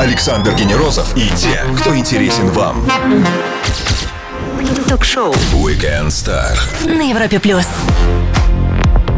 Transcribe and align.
Александр 0.00 0.52
Генерозов 0.54 1.16
и 1.16 1.28
те, 1.36 1.62
кто 1.78 1.96
интересен 1.96 2.48
вам. 2.50 2.84
Ток-шоу 4.88 5.32
Weekend 5.52 6.08
Star. 6.08 6.58
на 6.84 7.08
Европе 7.08 7.38
плюс. 7.38 7.66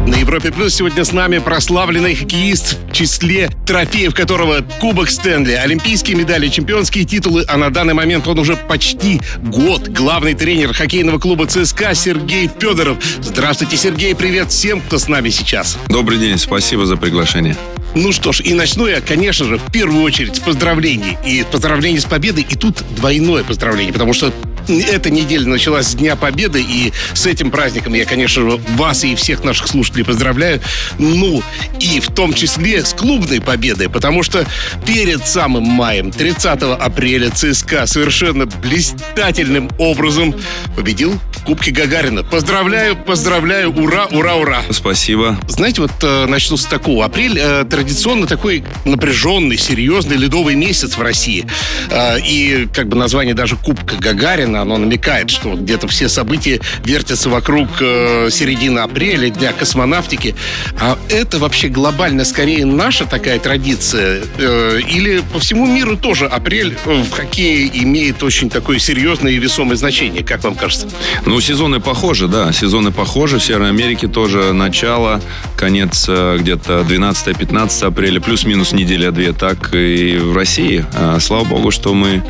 На 0.05 0.15
Европе 0.15 0.51
Плюс 0.51 0.73
сегодня 0.73 1.05
с 1.05 1.11
нами 1.11 1.37
прославленный 1.37 2.15
хоккеист, 2.15 2.77
в 2.89 2.93
числе 2.93 3.49
трофеев 3.65 4.15
которого 4.15 4.61
Кубок 4.79 5.09
Стэнли, 5.09 5.51
олимпийские 5.53 6.17
медали, 6.17 6.47
чемпионские 6.47 7.05
титулы, 7.05 7.45
а 7.47 7.57
на 7.57 7.69
данный 7.69 7.93
момент 7.93 8.27
он 8.27 8.39
уже 8.39 8.55
почти 8.55 9.21
год 9.37 9.87
главный 9.87 10.33
тренер 10.33 10.73
хоккейного 10.73 11.19
клуба 11.19 11.45
ЦСКА 11.45 11.93
Сергей 11.93 12.49
Федоров. 12.59 12.97
Здравствуйте, 13.21 13.77
Сергей, 13.77 14.15
привет 14.15 14.49
всем, 14.51 14.81
кто 14.81 14.97
с 14.97 15.07
нами 15.07 15.29
сейчас. 15.29 15.77
Добрый 15.87 16.17
день, 16.17 16.37
спасибо 16.39 16.85
за 16.85 16.97
приглашение. 16.97 17.55
Ну 17.95 18.11
что 18.11 18.31
ж, 18.31 18.41
и 18.41 18.53
начну 18.53 18.87
я, 18.87 19.01
конечно 19.01 19.45
же, 19.45 19.57
в 19.57 19.71
первую 19.71 20.03
очередь 20.03 20.35
с 20.35 20.39
поздравлений. 20.39 21.17
И 21.25 21.45
поздравлений 21.49 21.99
с 21.99 22.05
победой, 22.05 22.45
и 22.47 22.55
тут 22.55 22.83
двойное 22.95 23.43
поздравление, 23.43 23.93
потому 23.93 24.13
что 24.13 24.31
эта 24.69 25.09
неделя 25.09 25.45
началась 25.47 25.87
с 25.87 25.95
Дня 25.95 26.15
Победы, 26.15 26.61
и 26.61 26.93
с 27.13 27.25
этим 27.25 27.51
праздником 27.51 27.93
я, 27.93 28.05
конечно 28.05 28.49
же, 28.49 28.57
вас 28.75 29.03
и 29.03 29.15
всех 29.15 29.43
наших 29.43 29.67
слушателей 29.67 30.05
поздравляю. 30.05 30.61
Ну, 30.97 31.41
и 31.79 31.99
в 31.99 32.07
том 32.07 32.33
числе 32.33 32.83
с 32.85 32.93
клубной 32.93 33.41
победой, 33.41 33.89
потому 33.89 34.23
что 34.23 34.45
перед 34.85 35.25
самым 35.27 35.63
маем, 35.63 36.11
30 36.11 36.45
апреля, 36.79 37.29
ЦСКА 37.29 37.85
совершенно 37.85 38.45
блистательным 38.45 39.69
образом 39.77 40.35
победил 40.75 41.19
в 41.33 41.43
Кубке 41.43 41.71
Гагарина. 41.71 42.23
Поздравляю, 42.23 42.95
поздравляю, 42.95 43.71
ура, 43.73 44.05
ура, 44.11 44.35
ура. 44.35 44.61
Спасибо. 44.69 45.37
Знаете, 45.47 45.81
вот 45.81 45.91
э, 46.03 46.25
начну 46.27 46.57
с 46.57 46.65
такого. 46.65 47.05
Апрель 47.05 47.37
э, 47.39 47.65
традиционно 47.69 48.27
такой 48.27 48.63
напряженный, 48.85 49.57
серьезный 49.57 50.17
ледовый 50.17 50.55
месяц 50.55 50.97
в 50.97 51.01
России. 51.01 51.45
Э, 51.89 52.19
и 52.19 52.67
как 52.73 52.87
бы 52.87 52.97
название 52.97 53.33
даже 53.33 53.55
Кубка 53.55 53.95
Гагарина, 53.95 54.58
оно 54.61 54.77
намекает, 54.77 55.29
что 55.29 55.49
вот 55.49 55.59
где-то 55.59 55.87
все 55.87 56.09
события 56.09 56.59
вертятся 56.83 57.29
вокруг 57.29 57.67
э, 57.81 58.29
середины 58.31 58.79
апреля, 58.79 59.29
Дня 59.29 59.53
космонавтики. 59.53 60.35
А 60.79 60.97
это 61.09 61.39
вообще 61.39 61.67
глобально 61.67 62.25
скорее 62.25 62.65
наша 62.65 63.05
такая 63.05 63.39
традиция? 63.39 64.21
Э, 64.37 64.79
или 64.87 65.21
по 65.33 65.39
всему 65.39 65.65
миру 65.65 65.97
тоже 65.97 66.25
апрель 66.25 66.77
э, 66.85 67.03
в 67.03 67.11
хоккее 67.11 67.69
имеет 67.83 68.23
очень 68.23 68.49
такое 68.49 68.79
серьезное 68.79 69.31
и 69.31 69.37
весомое 69.37 69.75
значение? 69.75 70.23
Как 70.23 70.43
вам 70.43 70.55
кажется? 70.55 70.87
Ну, 71.25 71.39
сезоны 71.41 71.79
похожи, 71.79 72.27
да, 72.27 72.51
сезоны 72.51 72.91
похожи. 72.91 73.37
В 73.37 73.43
Северной 73.43 73.69
Америке 73.69 74.07
тоже 74.07 74.53
начало, 74.53 75.21
конец 75.55 76.05
э, 76.07 76.37
где-то 76.39 76.85
12-15 76.87 77.85
апреля, 77.85 78.19
плюс-минус 78.19 78.73
неделя-две. 78.73 79.33
Так 79.33 79.73
и 79.73 80.17
в 80.17 80.35
России. 80.35 80.85
А, 80.93 81.19
Слава 81.19 81.45
богу, 81.45 81.71
что 81.71 81.93
мы 81.93 82.23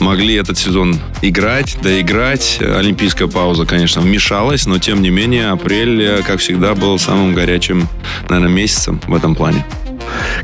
могли 0.00 0.34
этот 0.34 0.58
сезон 0.58 0.98
играть, 1.22 1.53
доиграть. 1.82 2.58
Олимпийская 2.60 3.28
пауза, 3.28 3.64
конечно, 3.64 4.02
вмешалась, 4.02 4.66
но 4.66 4.78
тем 4.78 5.02
не 5.02 5.10
менее 5.10 5.50
апрель, 5.50 6.02
э, 6.02 6.22
как 6.22 6.40
всегда, 6.40 6.74
был 6.74 6.98
самым 6.98 7.34
горячим, 7.34 7.88
наверное, 8.28 8.52
месяцем 8.52 9.00
в 9.06 9.14
этом 9.14 9.34
плане. 9.34 9.64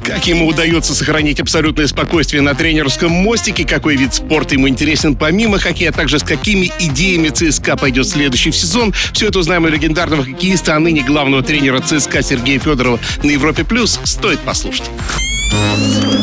Как 0.03 0.27
ему 0.27 0.47
удается 0.47 0.95
сохранить 0.95 1.41
абсолютное 1.41 1.87
спокойствие 1.87 2.43
на 2.43 2.55
тренерском 2.55 3.11
мостике, 3.11 3.65
какой 3.65 3.97
вид 3.97 4.15
спорта 4.15 4.55
ему 4.55 4.69
интересен 4.69 5.17
помимо 5.17 5.59
хоккея, 5.59 5.91
а 5.91 5.93
также 5.93 6.19
с 6.19 6.23
какими 6.23 6.73
идеями 6.79 7.29
ЦСКА 7.29 7.77
пойдет 7.77 8.07
в 8.07 8.11
следующий 8.11 8.53
сезон. 8.53 8.95
Все 9.13 9.29
это 9.29 9.41
узнаем 9.41 9.65
у 9.65 9.69
легендарного 9.69 10.25
хоккеиста, 10.25 10.77
а 10.77 10.79
ныне 10.79 11.03
главного 11.03 11.43
тренера 11.43 11.81
ЦСКА 11.81 12.23
Сергея 12.23 12.59
Федорова 12.59 12.99
на 13.23 13.31
Европе+. 13.31 13.65
плюс. 13.65 14.01
Стоит 14.05 14.41
послушать. 14.41 14.91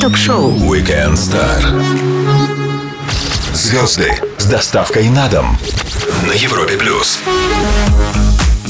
Ток-шоу 0.01 0.51
Weekend 0.71 1.13
Star. 1.13 2.16
Звезды 3.67 4.13
с 4.37 4.45
доставкой 4.45 5.09
на 5.09 5.27
дом 5.27 5.59
на 6.25 6.31
Европе 6.31 6.77
плюс. 6.77 7.19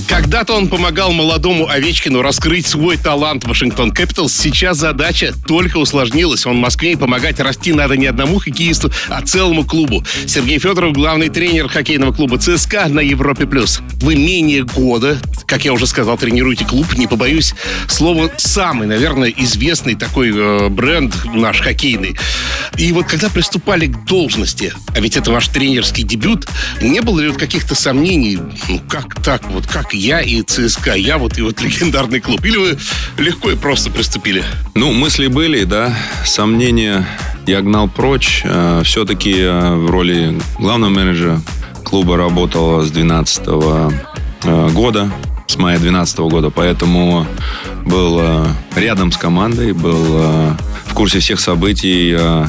Когда-то 0.07 0.53
он 0.53 0.69
помогал 0.69 1.11
молодому 1.11 1.67
Овечкину 1.69 2.21
раскрыть 2.21 2.65
свой 2.65 2.97
талант 2.97 3.43
Вашингтон 3.45 3.91
Кэпиталс. 3.91 4.33
Сейчас 4.33 4.77
задача 4.77 5.33
только 5.45 5.77
усложнилась. 5.77 6.45
Он 6.45 6.57
в 6.57 6.59
Москве 6.59 6.93
и 6.93 6.95
помогать 6.95 7.39
расти 7.41 7.73
надо 7.73 7.97
не 7.97 8.05
одному 8.05 8.39
хоккеисту, 8.39 8.91
а 9.09 9.21
целому 9.21 9.65
клубу. 9.65 10.03
Сергей 10.25 10.59
Федоров, 10.59 10.93
главный 10.93 11.27
тренер 11.27 11.67
хоккейного 11.67 12.13
клуба 12.13 12.37
ЦСКА 12.37 12.87
на 12.87 13.01
Европе+. 13.01 13.45
плюс. 13.45 13.81
Вы 14.01 14.15
менее 14.15 14.63
года, 14.63 15.19
как 15.45 15.65
я 15.65 15.73
уже 15.73 15.85
сказал, 15.85 16.17
тренируете 16.17 16.65
клуб. 16.65 16.85
Не 16.95 17.07
побоюсь 17.07 17.53
слова, 17.89 18.31
самый, 18.37 18.87
наверное, 18.87 19.33
известный 19.35 19.95
такой 19.95 20.31
э, 20.33 20.69
бренд 20.69 21.13
наш 21.25 21.59
хоккейный. 21.59 22.15
И 22.77 22.93
вот 22.93 23.07
когда 23.07 23.29
приступали 23.29 23.87
к 23.87 24.05
должности, 24.05 24.73
а 24.95 24.99
ведь 24.99 25.17
это 25.17 25.31
ваш 25.31 25.49
тренерский 25.49 26.03
дебют, 26.03 26.47
не 26.81 27.01
было 27.01 27.19
ли 27.19 27.29
вот 27.29 27.37
каких-то 27.37 27.75
сомнений, 27.75 28.37
ну 28.69 28.79
как 28.87 29.21
так, 29.21 29.49
вот 29.49 29.67
как 29.67 29.93
я 29.97 30.21
и 30.21 30.41
ЦСКА, 30.41 30.93
я 30.93 31.17
вот 31.17 31.37
и 31.37 31.41
вот 31.41 31.61
легендарный 31.61 32.19
клуб? 32.19 32.43
Или 32.45 32.57
вы 32.57 32.77
легко 33.17 33.51
и 33.51 33.55
просто 33.55 33.89
приступили? 33.91 34.43
Ну, 34.75 34.91
мысли 34.93 35.27
были, 35.27 35.63
да, 35.63 35.93
сомнения 36.25 37.07
я 37.45 37.61
гнал 37.61 37.87
прочь. 37.89 38.43
Все-таки 38.83 39.33
в 39.33 39.89
роли 39.89 40.39
главного 40.59 40.91
менеджера 40.91 41.41
клуба 41.83 42.17
работал 42.17 42.81
с 42.81 42.91
2012 42.91 43.45
года, 44.73 45.11
с 45.47 45.57
мая 45.57 45.77
2012 45.77 46.19
года, 46.19 46.49
поэтому 46.49 47.25
был 47.85 48.19
э, 48.21 48.45
рядом 48.75 49.11
с 49.11 49.17
командой, 49.17 49.71
был 49.71 50.03
э, 50.05 50.53
в 50.87 50.93
курсе 50.93 51.19
всех 51.19 51.39
событий, 51.39 52.13
э, 52.17 52.45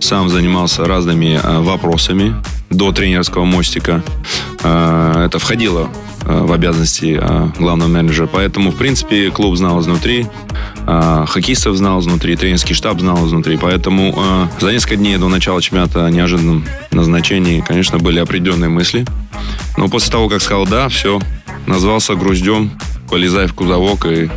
сам 0.00 0.28
занимался 0.28 0.84
разными 0.84 1.40
э, 1.42 1.60
вопросами 1.60 2.34
до 2.70 2.92
тренерского 2.92 3.44
мостика. 3.44 4.02
Э, 4.62 5.24
Это 5.26 5.38
входило 5.38 5.88
э, 5.88 6.11
в 6.24 6.52
обязанности 6.52 7.18
э, 7.20 7.48
главного 7.58 7.88
менеджера. 7.88 8.26
Поэтому, 8.26 8.70
в 8.70 8.76
принципе, 8.76 9.30
клуб 9.30 9.56
знал 9.56 9.80
изнутри, 9.80 10.26
э, 10.86 11.24
хоккеистов 11.28 11.76
знал 11.76 12.00
изнутри, 12.00 12.36
тренерский 12.36 12.74
штаб 12.74 13.00
знал 13.00 13.26
изнутри. 13.26 13.56
Поэтому 13.56 14.14
э, 14.16 14.46
за 14.60 14.72
несколько 14.72 14.96
дней 14.96 15.16
до 15.16 15.28
начала 15.28 15.60
чемпионата 15.60 16.06
о 16.06 16.10
неожиданном 16.10 16.64
назначении, 16.90 17.60
конечно, 17.60 17.98
были 17.98 18.18
определенные 18.18 18.70
мысли. 18.70 19.04
Но 19.76 19.88
после 19.88 20.12
того, 20.12 20.28
как 20.28 20.42
сказал 20.42 20.66
«да», 20.66 20.88
все, 20.88 21.20
назвался 21.66 22.14
груздем, 22.14 22.70
полезай 23.10 23.46
в 23.46 23.54
кузовок 23.54 24.06
и 24.06 24.30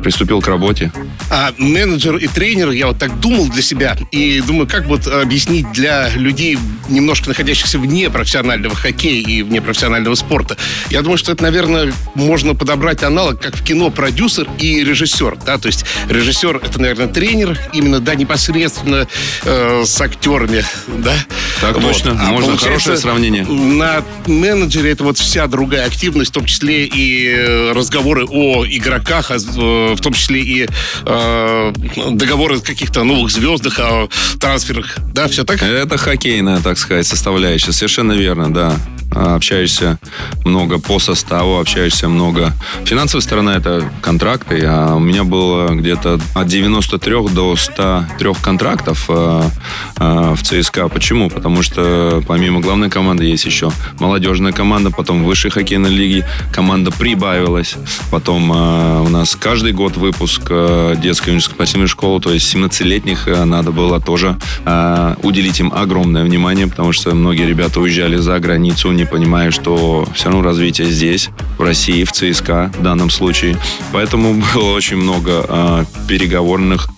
приступил 0.00 0.40
к 0.40 0.48
работе. 0.48 0.92
А 1.30 1.52
менеджер 1.58 2.16
и 2.16 2.26
тренер, 2.26 2.70
я 2.70 2.88
вот 2.88 2.98
так 2.98 3.20
думал 3.20 3.48
для 3.48 3.62
себя, 3.62 3.96
и 4.10 4.40
думаю, 4.40 4.66
как 4.66 4.86
вот 4.86 5.06
объяснить 5.06 5.70
для 5.72 6.08
людей, 6.10 6.58
немножко 6.88 7.28
находящихся 7.28 7.78
вне 7.78 8.10
профессионального 8.10 8.74
хоккея 8.74 9.22
и 9.22 9.42
вне 9.42 9.60
профессионального 9.60 10.14
спорта. 10.14 10.56
Я 10.90 11.02
думаю, 11.02 11.18
что 11.18 11.32
это, 11.32 11.42
наверное, 11.42 11.92
можно 12.14 12.54
подобрать 12.54 13.02
аналог, 13.02 13.40
как 13.40 13.56
в 13.56 13.64
кино 13.64 13.90
продюсер 13.90 14.48
и 14.58 14.82
режиссер, 14.82 15.38
да, 15.44 15.58
то 15.58 15.66
есть 15.66 15.84
режиссер 16.08 16.56
это, 16.56 16.80
наверное, 16.80 17.08
тренер, 17.08 17.58
именно, 17.72 18.00
да, 18.00 18.14
непосредственно 18.14 19.06
э, 19.44 19.82
с 19.84 20.00
актерами, 20.00 20.64
да. 20.88 21.14
Так 21.60 21.80
точно, 21.80 22.12
А 22.12 22.30
можно, 22.30 22.56
хорошее 22.56 22.96
сравнение. 22.96 23.44
На 23.44 24.02
менеджере 24.26 24.92
это 24.92 25.04
вот 25.04 25.18
вся 25.18 25.46
другая 25.46 25.86
активность, 25.86 26.30
в 26.30 26.34
том 26.34 26.44
числе 26.46 26.86
и 26.86 27.28
э, 27.28 27.72
разговоры 27.72 28.24
о 28.26 28.64
игроках, 28.66 29.30
а, 29.30 29.36
э, 29.36 29.89
в 29.96 30.00
том 30.00 30.12
числе 30.12 30.40
и 30.40 30.68
э, 31.06 31.72
договоры 32.10 32.58
о 32.58 32.60
каких-то 32.60 33.04
новых 33.04 33.30
звездах, 33.30 33.78
о 33.78 34.08
трансферах, 34.38 34.98
да, 35.12 35.28
все 35.28 35.44
так? 35.44 35.62
Это 35.62 35.96
хоккейная, 35.96 36.60
так 36.60 36.78
сказать, 36.78 37.06
составляющая. 37.06 37.72
Совершенно 37.72 38.12
верно, 38.12 38.52
да. 38.52 38.76
А, 39.14 39.34
Общаешься 39.34 39.98
много 40.44 40.78
по 40.78 40.98
составу, 40.98 41.58
общаешься 41.58 42.08
много. 42.08 42.52
Финансовая 42.84 43.22
сторона 43.22 43.56
это 43.56 43.90
контракты. 44.02 44.62
А 44.66 44.94
у 44.94 44.98
меня 44.98 45.24
было 45.24 45.68
где-то 45.74 46.20
от 46.34 46.46
93 46.46 47.28
до 47.30 47.56
103 47.56 48.34
контрактов 48.42 49.06
э, 49.08 49.42
э, 49.98 50.34
в 50.36 50.42
ЦСКА. 50.42 50.88
Почему? 50.88 51.30
Потому 51.30 51.62
что 51.62 52.22
помимо 52.26 52.60
главной 52.60 52.90
команды 52.90 53.24
есть 53.24 53.44
еще 53.44 53.70
молодежная 53.98 54.52
команда, 54.52 54.90
потом 54.90 55.24
высшей 55.24 55.50
хоккейной 55.50 55.90
лиге 55.90 56.26
команда 56.52 56.90
прибавилась. 56.90 57.76
Потом 58.10 58.50
у 58.50 59.08
нас 59.08 59.36
каждый 59.36 59.72
год 59.72 59.96
выпуск 59.96 60.42
детской 61.00 61.30
юношеской 61.30 61.54
спортивной 61.54 61.88
школы, 61.88 62.20
то 62.20 62.32
есть 62.32 62.54
17-летних 62.54 63.26
э, 63.26 63.44
надо 63.44 63.72
было 63.72 64.00
тоже 64.00 64.36
уделить 65.22 65.60
им 65.60 65.72
огромное 65.74 66.24
внимание, 66.24 66.66
потому 66.66 66.92
что 66.92 67.14
многие 67.14 67.46
ребята 67.46 67.80
уезжали 67.80 68.16
за 68.16 68.38
границу, 68.38 68.88
не 69.00 69.06
понимая, 69.06 69.50
что 69.50 70.06
все 70.14 70.26
равно 70.26 70.42
развитие 70.42 70.90
здесь, 70.90 71.30
в 71.56 71.62
России, 71.62 72.04
в 72.04 72.12
ЦСКА 72.12 72.70
в 72.78 72.82
данном 72.82 73.08
случае. 73.08 73.56
Поэтому 73.92 74.34
было 74.54 74.74
очень 74.74 74.98
много 74.98 75.46
э, 75.48 75.84
переговорных 76.06 76.90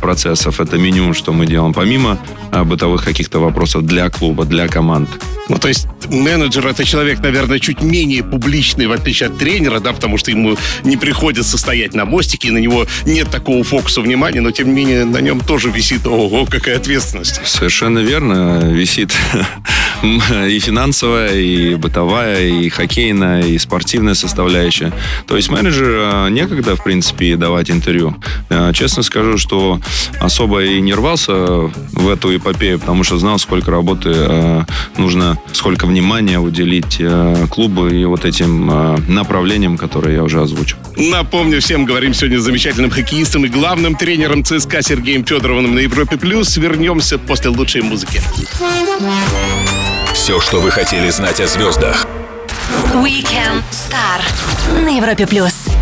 процессов. 0.00 0.60
Это 0.60 0.78
меню, 0.78 1.14
что 1.14 1.32
мы 1.32 1.46
делаем 1.46 1.72
помимо 1.72 2.18
э, 2.52 2.64
бытовых 2.64 3.04
каких-то 3.04 3.40
вопросов 3.40 3.84
для 3.84 4.08
клуба, 4.10 4.44
для 4.44 4.68
команд. 4.68 5.08
Ну, 5.48 5.58
то 5.58 5.68
есть 5.68 5.86
менеджер 6.10 6.66
это 6.66 6.84
человек, 6.84 7.20
наверное, 7.20 7.58
чуть 7.58 7.82
менее 7.82 8.22
публичный, 8.22 8.86
в 8.86 8.92
отличие 8.92 9.28
от 9.28 9.38
тренера, 9.38 9.80
да, 9.80 9.92
потому 9.92 10.18
что 10.18 10.30
ему 10.30 10.56
не 10.84 10.96
приходится 10.96 11.56
стоять 11.56 11.94
на 11.94 12.04
мостике, 12.04 12.48
и 12.48 12.50
на 12.50 12.58
него 12.58 12.86
нет 13.06 13.30
такого 13.30 13.64
фокуса 13.64 14.00
внимания, 14.00 14.40
но 14.40 14.50
тем 14.50 14.68
не 14.68 14.74
менее 14.74 15.04
на 15.04 15.18
нем 15.18 15.40
тоже 15.40 15.70
висит, 15.70 16.06
ого, 16.06 16.46
какая 16.46 16.76
ответственность. 16.76 17.40
Совершенно 17.44 18.00
верно. 18.00 18.60
Висит 18.68 19.12
и 20.02 20.58
финансовая, 20.58 21.34
и 21.34 21.74
бытовая, 21.74 22.46
и 22.46 22.68
хоккейная, 22.68 23.42
и 23.42 23.58
спортивная 23.58 24.14
составляющая. 24.14 24.92
То 25.26 25.36
есть 25.36 25.50
менеджер 25.50 25.88
э, 25.88 26.28
некогда, 26.30 26.76
в 26.76 26.84
принципе, 26.84 27.36
давать 27.36 27.70
интервью. 27.70 28.16
Э, 28.50 28.72
честно 28.74 29.02
скажу, 29.02 29.38
что 29.38 29.67
особо 30.20 30.64
и 30.64 30.80
не 30.80 30.94
рвался 30.94 31.32
в 31.34 32.08
эту 32.08 32.36
эпопею, 32.36 32.78
потому 32.78 33.04
что 33.04 33.18
знал, 33.18 33.38
сколько 33.38 33.70
работы 33.70 34.10
э, 34.14 34.64
нужно 34.96 35.38
сколько 35.52 35.86
внимания 35.86 36.38
уделить 36.38 36.96
э, 37.00 37.46
клубу 37.50 37.88
и 37.88 38.04
вот 38.04 38.24
этим 38.24 38.70
э, 38.70 38.98
направлениям, 39.08 39.76
которые 39.76 40.16
я 40.16 40.22
уже 40.22 40.40
озвучил. 40.40 40.76
Напомню, 40.96 41.60
всем 41.60 41.84
говорим 41.84 42.14
сегодня 42.14 42.38
с 42.38 42.42
замечательным 42.42 42.90
хоккеистом 42.90 43.44
и 43.44 43.48
главным 43.48 43.94
тренером 43.94 44.44
ЦСКА 44.44 44.82
Сергеем 44.82 45.24
Федоровым 45.24 45.74
на 45.74 45.80
Европе+. 45.80 46.16
плюс. 46.16 46.56
Вернемся 46.56 47.18
после 47.18 47.50
лучшей 47.50 47.82
музыки. 47.82 48.20
Все, 50.12 50.40
что 50.40 50.60
вы 50.60 50.70
хотели 50.70 51.10
знать 51.10 51.40
о 51.40 51.46
звездах. 51.46 52.06
Weekend 52.94 53.62
Star 53.70 54.82
на 54.82 54.96
Европе 54.96 55.26
плюс. 55.26 55.77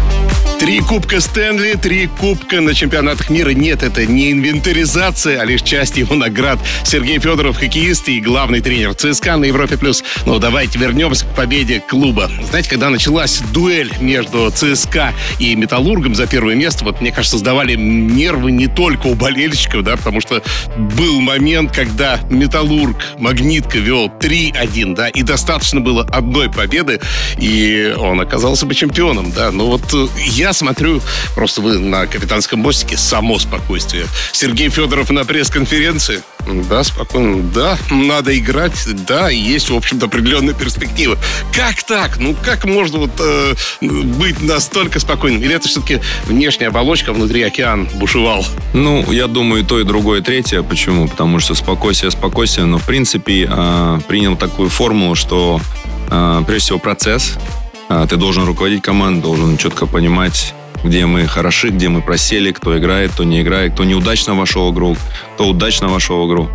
Три 0.59 0.81
кубка 0.81 1.21
Стэнли, 1.21 1.75
три 1.75 2.07
кубка 2.07 2.63
на 2.63 2.75
чемпионатах 2.75 3.29
мира. 3.29 3.51
Нет, 3.51 3.83
это 3.83 4.07
не 4.07 4.33
инвентаризация, 4.33 5.41
а 5.41 5.45
лишь 5.45 5.61
часть 5.61 5.99
его 5.99 6.15
наград. 6.15 6.59
Сергей 6.83 7.19
Федоров, 7.19 7.59
хоккеист 7.59 8.09
и 8.09 8.21
главный 8.21 8.63
тренер 8.63 8.95
ЦСКА 8.95 9.37
на 9.37 9.45
Европе+. 9.45 9.77
плюс. 9.77 10.03
Но 10.25 10.39
давайте 10.39 10.79
вернемся 10.79 11.27
к 11.27 11.35
победе 11.37 11.81
клуба. 11.87 12.31
Знаете, 12.49 12.71
когда 12.71 12.89
началась 12.89 13.41
дуэль 13.53 13.93
между 14.01 14.51
ЦСКА 14.51 15.13
и 15.39 15.55
Металлургом 15.55 16.15
за 16.15 16.27
первое 16.27 16.55
место, 16.55 16.85
вот, 16.85 17.03
мне 17.03 17.13
кажется, 17.13 17.37
сдавали 17.37 17.75
нервы 17.77 18.51
не 18.51 18.67
только 18.67 19.09
у 19.09 19.15
болельщиков, 19.15 19.85
да, 19.85 19.97
потому 19.97 20.23
что 20.23 20.43
был 20.77 21.21
момент, 21.21 21.71
когда 21.73 22.19
Металлург, 22.31 22.97
Магнитка 23.19 23.79
вел 23.79 24.09
3-1, 24.09 24.95
да, 24.95 25.09
и 25.09 25.23
достаточно 25.23 25.81
было 25.81 26.03
одной 26.11 26.51
победы, 26.51 27.01
и 27.39 27.95
он 27.99 28.21
оказался 28.21 28.65
бы 28.65 28.75
чемпионом, 28.75 29.31
да. 29.33 29.53
Но 29.53 29.67
вот 29.67 29.83
э, 29.93 30.07
я 30.17 30.46
я 30.47 30.53
смотрю, 30.53 31.03
просто 31.35 31.61
вы 31.61 31.81
на 31.81 32.07
капитанском 32.07 32.61
мостике, 32.61 32.97
само 32.97 33.37
спокойствие. 33.41 34.07
Сергей 34.31 34.69
Федоров 34.69 35.11
на 35.11 35.25
пресс-конференции. 35.25 36.23
Да, 36.71 36.85
спокойно. 36.85 37.43
Да, 37.53 37.77
надо 37.91 38.39
играть. 38.39 38.75
Да, 39.09 39.29
есть, 39.29 39.71
в 39.71 39.75
общем-то, 39.75 40.07
определенные 40.07 40.55
перспективы. 40.55 41.19
Как 41.53 41.83
так? 41.83 42.19
Ну, 42.19 42.37
как 42.45 42.65
можно 42.65 42.99
вот 42.99 43.11
э, 43.19 43.55
быть 43.81 44.41
настолько 44.41 45.01
спокойным? 45.01 45.43
Или 45.43 45.57
это 45.57 45.67
все-таки 45.67 46.01
внешняя 46.27 46.69
оболочка, 46.69 47.13
внутри 47.13 47.43
океан 47.43 47.89
бушевал? 47.95 48.47
Ну, 48.73 49.11
я 49.11 49.27
думаю, 49.27 49.65
и 49.65 49.67
то, 49.67 49.81
и 49.81 49.83
другое, 49.85 50.21
и 50.21 50.23
третье. 50.23 50.63
Почему? 50.63 51.09
Потому 51.09 51.41
что 51.41 51.57
спокойствие, 51.57 52.13
спокойствие. 52.13 52.67
Но, 52.67 52.79
в 52.79 52.85
принципе, 52.85 53.49
э, 53.51 54.01
принял 54.07 54.37
такую 54.37 54.69
формулу, 54.69 55.17
что, 55.17 55.61
э, 56.09 56.43
прежде 56.47 56.67
всего, 56.67 56.79
процесс– 56.79 57.33
ты 57.89 58.17
должен 58.17 58.45
руководить 58.45 58.83
командой, 58.83 59.23
должен 59.23 59.57
четко 59.57 59.87
понимать, 59.87 60.55
где 60.85 61.07
мы 61.07 61.27
хороши, 61.27 61.69
где 61.69 61.89
мы 61.89 62.01
просели, 62.01 62.53
кто 62.53 62.79
играет, 62.79 63.13
кто 63.13 63.25
не 63.25 63.43
играет, 63.43 63.75
кто 63.75 63.85
неудачно 63.85 64.35
вошел 64.35 64.71
в 64.71 64.75
игру, 64.75 64.97
кто 65.35 65.49
удачно 65.49 65.89
вошел 65.89 66.25
в 66.25 66.31
игру. 66.31 66.49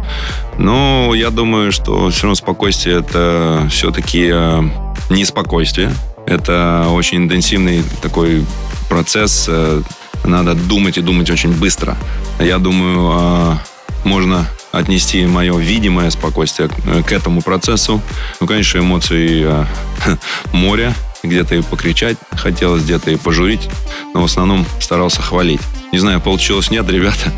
Но 0.58 1.14
я 1.16 1.30
думаю, 1.30 1.72
что 1.72 2.10
все 2.10 2.24
равно 2.24 2.36
спокойствие 2.36 3.00
это 3.00 3.68
все-таки 3.70 4.30
э, 4.32 4.62
не 5.10 5.26
спокойствие. 5.26 5.94
Это 6.26 6.88
очень 6.90 7.18
интенсивный 7.18 7.84
такой 8.02 8.46
процесс. 8.90 9.46
Э, 9.48 9.82
надо 10.24 10.54
думать 10.54 10.98
и 10.98 11.02
думать 11.02 11.30
очень 11.30 11.52
быстро. 11.52 11.98
Я 12.40 12.58
думаю, 12.58 13.12
э, 13.14 14.08
можно 14.08 14.46
отнести 14.72 15.26
мое 15.26 15.58
видимое 15.58 16.10
спокойствие 16.12 16.70
к 17.06 17.12
этому 17.12 17.42
процессу. 17.42 18.02
Ну, 18.40 18.48
конечно, 18.48 18.80
эмоции 18.80 19.68
море, 20.54 20.94
где-то 21.24 21.56
и 21.56 21.62
покричать 21.62 22.18
хотелось, 22.32 22.84
где-то 22.84 23.12
и 23.12 23.16
пожурить, 23.16 23.70
но 24.14 24.22
в 24.22 24.26
основном 24.26 24.66
старался 24.80 25.22
хвалить. 25.22 25.62
Не 25.92 26.00
знаю, 26.00 26.22
получилось 26.22 26.72
нет, 26.72 26.90
ребята 26.90 27.32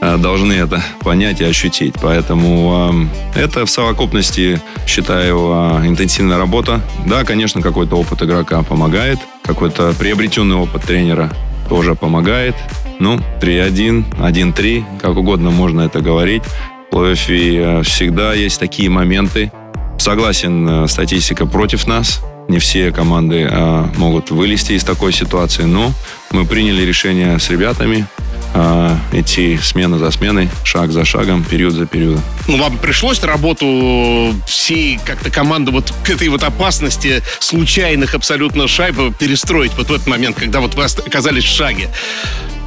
э, 0.00 0.16
должны 0.18 0.52
это 0.52 0.82
понять 1.00 1.40
и 1.40 1.44
ощутить. 1.44 1.94
Поэтому 2.02 3.08
э, 3.34 3.40
это 3.40 3.64
в 3.64 3.70
совокупности, 3.70 4.60
считаю, 4.86 5.80
э, 5.82 5.86
интенсивная 5.86 6.38
работа. 6.38 6.80
Да, 7.06 7.24
конечно, 7.24 7.62
какой-то 7.62 7.96
опыт 7.96 8.22
игрока 8.22 8.62
помогает, 8.62 9.18
какой-то 9.42 9.94
приобретенный 9.98 10.56
опыт 10.56 10.82
тренера 10.82 11.30
тоже 11.68 11.94
помогает. 11.94 12.54
Ну, 13.00 13.18
3-1, 13.40 14.18
1-3, 14.18 14.84
как 15.00 15.16
угодно 15.16 15.50
можно 15.50 15.80
это 15.80 16.00
говорить. 16.00 16.42
В 16.90 17.16
плей 17.26 17.82
всегда 17.82 18.34
есть 18.34 18.60
такие 18.60 18.88
моменты. 18.88 19.50
Согласен, 19.98 20.86
статистика 20.86 21.44
против 21.44 21.88
нас 21.88 22.20
не 22.48 22.58
все 22.58 22.92
команды 22.92 23.48
а, 23.50 23.90
могут 23.96 24.30
вылезти 24.30 24.72
из 24.72 24.84
такой 24.84 25.12
ситуации, 25.12 25.62
но 25.62 25.92
мы 26.30 26.44
приняли 26.44 26.82
решение 26.82 27.38
с 27.38 27.50
ребятами 27.50 28.06
а, 28.54 28.96
идти 29.12 29.58
смена 29.62 29.98
за 29.98 30.10
сменой, 30.10 30.48
шаг 30.62 30.92
за 30.92 31.04
шагом, 31.04 31.42
период 31.42 31.74
за 31.74 31.86
периодом. 31.86 32.22
Ну, 32.46 32.58
вам 32.58 32.78
пришлось 32.78 33.22
работу 33.22 34.34
всей 34.46 34.98
как-то 35.04 35.30
команды 35.30 35.72
вот 35.72 35.92
к 36.04 36.10
этой 36.10 36.28
вот 36.28 36.42
опасности 36.42 37.22
случайных 37.40 38.14
абсолютно 38.14 38.68
шайб 38.68 38.96
перестроить 39.18 39.72
вот 39.76 39.88
в 39.88 39.92
этот 39.92 40.06
момент, 40.06 40.36
когда 40.36 40.60
вот 40.60 40.74
вы 40.74 40.84
оказались 40.84 41.44
в 41.44 41.48
шаге? 41.48 41.88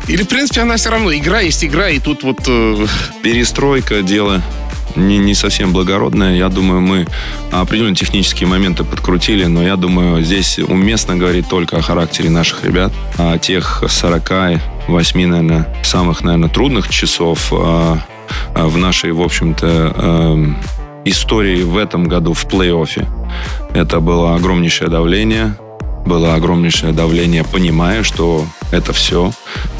Или, 0.07 0.23
в 0.23 0.27
принципе, 0.27 0.61
она 0.61 0.77
все 0.77 0.89
равно, 0.89 1.13
игра 1.13 1.41
есть 1.41 1.63
игра, 1.63 1.89
и 1.89 1.99
тут 1.99 2.23
вот... 2.23 2.39
Э... 2.47 2.87
Перестройка, 3.23 4.01
дело 4.01 4.41
не, 4.95 5.17
не 5.17 5.33
совсем 5.33 5.73
благородная. 5.73 6.35
Я 6.35 6.49
думаю, 6.49 6.81
мы 6.81 7.07
определенные 7.51 7.95
технические 7.95 8.47
моменты 8.47 8.83
подкрутили, 8.83 9.45
но 9.45 9.63
я 9.63 9.75
думаю, 9.75 10.23
здесь 10.23 10.59
уместно 10.59 11.15
говорить 11.15 11.47
только 11.47 11.77
о 11.77 11.81
характере 11.81 12.29
наших 12.29 12.63
ребят, 12.63 12.91
о 13.17 13.37
тех 13.37 13.83
48, 13.87 15.27
наверное, 15.27 15.75
самых, 15.83 16.23
наверное, 16.23 16.49
трудных 16.49 16.89
часов 16.89 17.51
а, 17.51 17.99
а, 18.53 18.67
в 18.67 18.77
нашей, 18.77 19.11
в 19.11 19.21
общем-то, 19.21 19.93
эм, 19.95 20.57
истории 21.05 21.63
в 21.63 21.77
этом 21.77 22.05
году 22.05 22.33
в 22.33 22.45
плей-оффе. 22.45 23.07
Это 23.73 23.99
было 23.99 24.35
огромнейшее 24.35 24.89
давление, 24.89 25.55
было 26.07 26.33
огромнейшее 26.33 26.93
давление, 26.93 27.43
понимая, 27.43 28.03
что 28.03 28.45
это 28.71 28.93
все. 28.93 29.31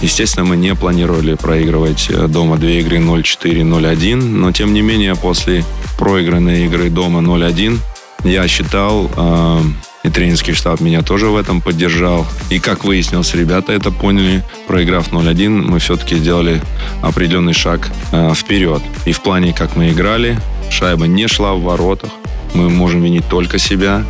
Естественно, 0.01 0.45
мы 0.45 0.57
не 0.57 0.75
планировали 0.75 1.33
проигрывать 1.33 2.07
э, 2.09 2.27
дома 2.27 2.57
две 2.57 2.81
игры 2.81 2.97
0-4, 2.97 3.61
0-1, 3.61 4.15
но 4.15 4.51
тем 4.51 4.73
не 4.73 4.81
менее 4.81 5.15
после 5.15 5.63
проигранной 5.97 6.65
игры 6.65 6.89
дома 6.89 7.21
0-1 7.21 7.79
я 8.23 8.47
считал, 8.47 9.09
э, 9.15 9.59
и 10.03 10.09
тренерский 10.09 10.53
штаб 10.53 10.79
меня 10.79 11.01
тоже 11.01 11.27
в 11.27 11.35
этом 11.35 11.61
поддержал. 11.61 12.25
И 12.49 12.59
как 12.59 12.83
выяснилось, 12.83 13.33
ребята 13.33 13.73
это 13.73 13.91
поняли. 13.91 14.43
Проиграв 14.67 15.11
0-1, 15.11 15.49
мы 15.49 15.79
все-таки 15.79 16.15
сделали 16.15 16.61
определенный 17.01 17.53
шаг 17.53 17.89
э, 18.11 18.33
вперед. 18.33 18.81
И 19.05 19.11
в 19.11 19.21
плане, 19.21 19.53
как 19.53 19.75
мы 19.75 19.89
играли, 19.89 20.37
шайба 20.69 21.07
не 21.07 21.27
шла 21.27 21.53
в 21.53 21.61
воротах. 21.61 22.11
Мы 22.53 22.69
можем 22.69 23.03
винить 23.03 23.27
только 23.27 23.59
себя. 23.59 24.05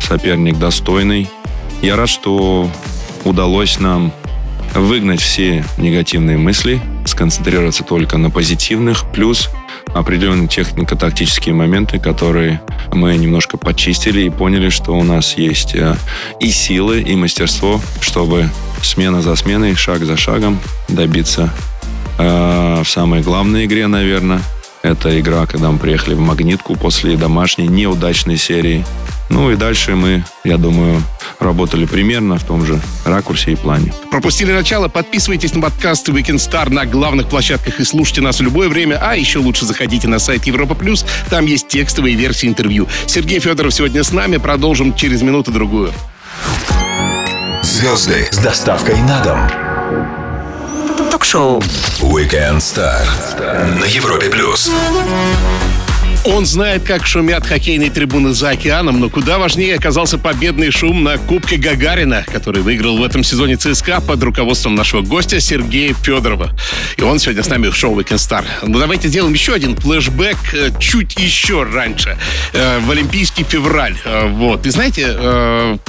Соперник 0.00 0.58
достойный. 0.58 1.28
Я 1.82 1.96
рад, 1.96 2.08
что 2.08 2.70
удалось 3.24 3.80
нам 3.80 4.12
выгнать 4.72 5.20
все 5.20 5.64
негативные 5.78 6.38
мысли, 6.38 6.80
сконцентрироваться 7.04 7.82
только 7.82 8.18
на 8.18 8.30
позитивных, 8.30 9.04
плюс 9.12 9.50
определенные 9.92 10.46
технико-тактические 10.46 11.52
моменты, 11.54 11.98
которые 11.98 12.62
мы 12.92 13.16
немножко 13.16 13.56
почистили 13.56 14.22
и 14.22 14.30
поняли, 14.30 14.68
что 14.68 14.92
у 14.92 15.02
нас 15.02 15.36
есть 15.36 15.74
э, 15.74 15.96
и 16.38 16.50
силы, 16.52 17.00
и 17.00 17.16
мастерство, 17.16 17.80
чтобы 18.00 18.48
смена 18.80 19.20
за 19.20 19.34
сменой, 19.34 19.74
шаг 19.74 20.04
за 20.04 20.16
шагом 20.16 20.60
добиться 20.88 21.50
э, 22.18 22.82
в 22.84 22.88
самой 22.88 23.22
главной 23.22 23.66
игре, 23.66 23.88
наверное. 23.88 24.40
Это 24.82 25.18
игра, 25.18 25.46
когда 25.46 25.70
мы 25.72 25.78
приехали 25.78 26.14
в 26.14 26.20
Магнитку 26.20 26.76
после 26.76 27.16
домашней 27.16 27.66
неудачной 27.66 28.36
серии. 28.36 28.84
Ну 29.32 29.50
и 29.50 29.56
дальше 29.56 29.94
мы, 29.94 30.22
я 30.44 30.58
думаю, 30.58 31.02
работали 31.40 31.86
примерно 31.86 32.36
в 32.36 32.44
том 32.44 32.66
же 32.66 32.78
ракурсе 33.06 33.52
и 33.52 33.56
плане. 33.56 33.90
Пропустили 34.10 34.52
начало? 34.52 34.88
Подписывайтесь 34.88 35.54
на 35.54 35.62
подкаст 35.62 36.06
Weekend 36.10 36.36
Star 36.36 36.68
на 36.68 36.84
главных 36.84 37.28
площадках 37.28 37.80
и 37.80 37.84
слушайте 37.84 38.20
нас 38.20 38.40
в 38.40 38.42
любое 38.42 38.68
время. 38.68 38.98
А 39.02 39.16
еще 39.16 39.38
лучше 39.38 39.64
заходите 39.64 40.06
на 40.06 40.18
сайт 40.18 40.44
Европа 40.44 40.74
Плюс. 40.74 41.06
Там 41.30 41.46
есть 41.46 41.66
текстовые 41.68 42.14
версии 42.14 42.46
интервью. 42.46 42.86
Сергей 43.06 43.40
Федоров 43.40 43.72
сегодня 43.72 44.04
с 44.04 44.12
нами. 44.12 44.36
Продолжим 44.36 44.94
через 44.94 45.22
минуту-другую. 45.22 45.92
Звезды 47.62 48.28
с 48.30 48.36
доставкой 48.36 49.00
на 49.00 49.22
дом 49.22 51.10
Ток-шоу. 51.10 51.60
Weekend 52.00 52.58
Star 52.58 53.78
на 53.80 53.84
Европе 53.86 54.28
плюс. 54.28 54.70
Он 56.24 56.46
знает, 56.46 56.84
как 56.84 57.04
шумят 57.04 57.44
хоккейные 57.44 57.90
трибуны 57.90 58.32
за 58.32 58.50
океаном, 58.50 59.00
но 59.00 59.10
куда 59.10 59.38
важнее 59.38 59.74
оказался 59.74 60.18
победный 60.18 60.70
шум 60.70 61.02
на 61.02 61.18
Кубке 61.18 61.56
Гагарина, 61.56 62.24
который 62.30 62.62
выиграл 62.62 62.96
в 62.96 63.02
этом 63.02 63.24
сезоне 63.24 63.56
ЦСКА 63.56 64.00
под 64.00 64.22
руководством 64.22 64.76
нашего 64.76 65.02
гостя 65.02 65.40
Сергея 65.40 65.94
Федорова. 65.94 66.56
И 66.96 67.02
он 67.02 67.18
сегодня 67.18 67.42
с 67.42 67.48
нами 67.48 67.68
в 67.68 67.76
шоу 67.76 67.98
Weekend 67.98 68.18
Star. 68.18 68.44
Ну, 68.62 68.78
давайте 68.78 69.08
сделаем 69.08 69.32
еще 69.32 69.54
один 69.54 69.76
флешбэк 69.76 70.36
э, 70.54 70.70
чуть 70.78 71.18
еще 71.18 71.64
раньше, 71.64 72.16
э, 72.52 72.78
в 72.78 72.90
Олимпийский 72.92 73.42
февраль. 73.42 73.96
Э, 74.04 74.28
вот. 74.28 74.64
И 74.64 74.70
знаете, 74.70 75.02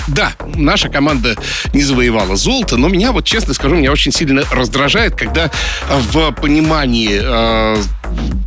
да, 0.07 0.33
наша 0.55 0.89
команда 0.89 1.35
не 1.73 1.83
завоевала 1.83 2.35
золото, 2.35 2.77
но 2.77 2.87
меня, 2.87 3.11
вот 3.11 3.25
честно 3.25 3.53
скажу, 3.53 3.75
меня 3.75 3.91
очень 3.91 4.11
сильно 4.11 4.43
раздражает, 4.51 5.15
когда 5.15 5.51
в 5.89 6.31
понимании 6.31 7.21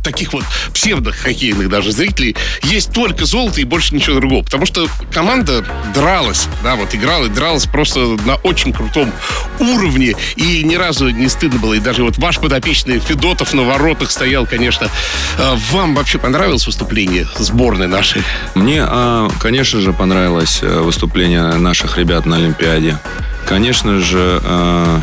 таких 0.07 0.31
вот 0.31 0.43
псевдо-хоккейных 0.73 1.69
даже 1.69 1.91
зрителей 1.91 2.35
есть 2.63 2.93
только 2.93 3.25
золото 3.25 3.59
и 3.59 3.65
больше 3.65 3.93
ничего 3.93 4.15
другого. 4.15 4.43
Потому 4.43 4.65
что 4.65 4.87
команда 5.11 5.65
дралась, 5.93 6.47
да, 6.63 6.75
вот 6.75 6.95
играла 6.95 7.25
и 7.25 7.29
дралась 7.29 7.65
просто 7.65 7.99
на 8.25 8.35
очень 8.35 8.71
крутом 8.71 9.11
уровне. 9.59 10.15
И 10.37 10.63
ни 10.63 10.75
разу 10.75 11.09
не 11.09 11.27
стыдно 11.27 11.59
было. 11.59 11.73
И 11.73 11.79
даже 11.79 12.03
вот 12.03 12.17
ваш 12.17 12.39
подопечный 12.39 12.99
Федотов 12.99 13.53
на 13.53 13.63
воротах 13.63 14.09
стоял, 14.09 14.45
конечно. 14.45 14.89
А 15.37 15.57
вам 15.71 15.95
вообще 15.95 16.17
понравилось 16.19 16.65
выступление 16.65 17.27
сборной 17.37 17.87
нашей? 17.87 18.23
Мне, 18.55 18.83
а, 18.83 19.29
конечно 19.41 19.81
же, 19.81 19.91
понравилось 19.91 20.59
э, 20.61 20.79
выступление 20.79 21.53
наших 21.55 21.97
ребят 21.97 22.25
на 22.25 22.37
Олимпиаде. 22.37 22.97
Конечно 23.45 23.99
же, 23.99 24.41
а, 24.43 25.01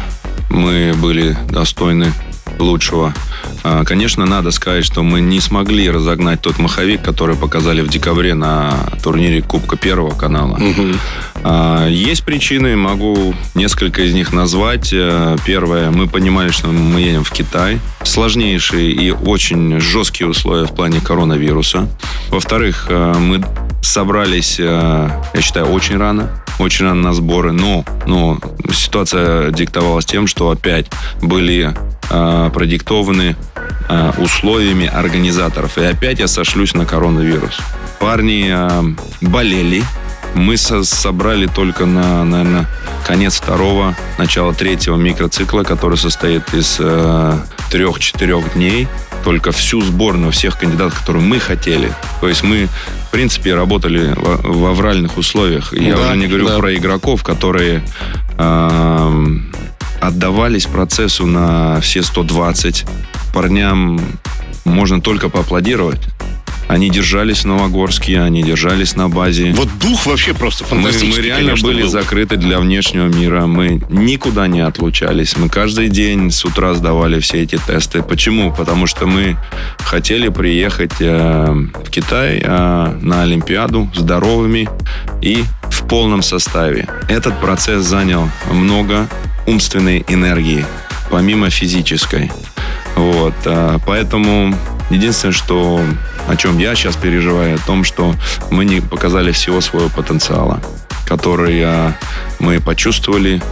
мы 0.48 0.94
были 0.94 1.36
достойны 1.50 2.12
лучшего. 2.58 3.12
А, 3.62 3.84
конечно, 3.84 4.26
надо 4.26 4.50
сказать, 4.50 4.84
что 4.84 5.02
мы 5.02 5.20
не 5.20 5.40
смогли 5.40 5.90
разогнать 5.90 6.40
тот 6.40 6.58
маховик, 6.58 7.02
который 7.02 7.36
показали 7.36 7.80
в 7.80 7.88
декабре 7.88 8.34
на 8.34 8.72
турнире 9.02 9.42
Кубка 9.42 9.76
Первого 9.76 10.14
канала. 10.14 10.58
Угу. 10.58 11.88
Есть 11.88 12.24
причины, 12.24 12.76
могу 12.76 13.34
несколько 13.54 14.02
из 14.02 14.14
них 14.14 14.32
назвать. 14.32 14.90
Э, 14.92 15.36
первое, 15.44 15.90
мы 15.90 16.06
понимали, 16.06 16.50
что 16.50 16.68
мы 16.68 17.00
едем 17.00 17.24
в 17.24 17.30
Китай. 17.30 17.80
Сложнейшие 18.02 18.90
и 18.90 19.10
очень 19.10 19.80
жесткие 19.80 20.28
условия 20.28 20.66
в 20.66 20.74
плане 20.74 21.00
коронавируса. 21.00 21.88
Во-вторых, 22.30 22.86
э, 22.88 23.14
мы 23.18 23.44
собрались, 23.82 24.56
э, 24.58 25.10
я 25.34 25.40
считаю, 25.40 25.66
очень 25.66 25.98
рано 25.98 26.43
очень 26.58 26.84
рано 26.86 27.02
на 27.02 27.12
сборы, 27.14 27.52
но, 27.52 27.84
но 28.06 28.38
ситуация 28.72 29.50
диктовалась 29.50 30.04
тем, 30.04 30.26
что 30.26 30.50
опять 30.50 30.86
были 31.20 31.74
э, 32.10 32.50
продиктованы 32.52 33.36
э, 33.88 34.12
условиями 34.18 34.86
организаторов. 34.86 35.78
И 35.78 35.84
опять 35.84 36.18
я 36.20 36.28
сошлюсь 36.28 36.74
на 36.74 36.86
коронавирус. 36.86 37.58
Парни 37.98 38.48
э, 38.50 38.94
болели. 39.20 39.82
Мы 40.34 40.56
со 40.56 40.82
собрали 40.82 41.46
только 41.46 41.86
на, 41.86 42.24
наверное, 42.24 42.66
конец 43.06 43.36
второго, 43.36 43.94
начало 44.18 44.52
третьего 44.52 44.96
микроцикла, 44.96 45.62
который 45.62 45.96
состоит 45.96 46.52
из 46.54 46.76
э, 46.80 47.38
трех-четырех 47.70 48.54
дней 48.54 48.88
только 49.24 49.52
всю 49.52 49.80
сборную 49.80 50.32
всех 50.32 50.58
кандидатов, 50.58 51.00
которые 51.00 51.22
мы 51.22 51.38
хотели. 51.38 51.90
То 52.20 52.28
есть 52.28 52.42
мы, 52.42 52.68
принципе, 53.14 53.54
работали 53.54 54.12
в, 54.16 54.42
в 54.42 54.66
авральных 54.66 55.16
условиях. 55.18 55.72
Я 55.72 55.94
да, 55.94 56.06
уже 56.06 56.16
не 56.16 56.26
говорю 56.26 56.48
да. 56.48 56.58
про 56.58 56.74
игроков, 56.74 57.22
которые 57.22 57.84
э, 58.36 59.26
отдавались 60.00 60.66
процессу 60.66 61.24
на 61.24 61.80
все 61.80 62.02
120. 62.02 62.84
Парням 63.32 64.00
можно 64.64 65.00
только 65.00 65.28
поаплодировать. 65.28 66.00
Они 66.68 66.90
держались 66.90 67.40
в 67.40 67.44
Новогорске, 67.46 68.20
они 68.20 68.42
держались 68.42 68.96
на 68.96 69.08
базе. 69.08 69.52
Вот 69.52 69.68
дух 69.78 70.06
вообще 70.06 70.34
просто 70.34 70.64
фантастический. 70.64 71.10
Мы, 71.10 71.16
мы 71.16 71.22
реально 71.22 71.46
конечно, 71.50 71.68
были 71.68 71.82
был. 71.82 71.88
закрыты 71.88 72.36
для 72.36 72.58
внешнего 72.58 73.06
мира. 73.06 73.46
Мы 73.46 73.82
никуда 73.88 74.46
не 74.46 74.60
отлучались. 74.60 75.36
Мы 75.36 75.48
каждый 75.48 75.88
день 75.88 76.30
с 76.30 76.44
утра 76.44 76.74
сдавали 76.74 77.20
все 77.20 77.42
эти 77.42 77.56
тесты. 77.56 78.02
Почему? 78.02 78.52
Потому 78.52 78.86
что 78.86 79.06
мы 79.06 79.36
хотели 79.78 80.28
приехать 80.28 80.94
э, 81.00 81.52
в 81.84 81.90
Китай 81.90 82.40
э, 82.42 82.98
на 83.00 83.22
Олимпиаду 83.22 83.90
здоровыми 83.94 84.68
и 85.20 85.44
в 85.62 85.86
полном 85.86 86.22
составе. 86.22 86.88
Этот 87.08 87.38
процесс 87.40 87.84
занял 87.84 88.28
много 88.50 89.08
умственной 89.46 90.04
энергии, 90.08 90.64
помимо 91.10 91.50
физической. 91.50 92.30
Вот, 92.96 93.34
э, 93.44 93.78
поэтому 93.86 94.54
единственное, 94.90 95.32
что 95.32 95.80
о 96.28 96.36
чем 96.36 96.58
я 96.58 96.74
сейчас 96.74 96.96
переживаю, 96.96 97.56
о 97.56 97.66
том, 97.66 97.84
что 97.84 98.14
мы 98.50 98.64
не 98.64 98.80
показали 98.80 99.32
всего 99.32 99.60
своего 99.60 99.88
потенциала, 99.88 100.60
который 101.06 101.60
э, 101.62 101.92
мы 102.38 102.60
почувствовали 102.60 103.42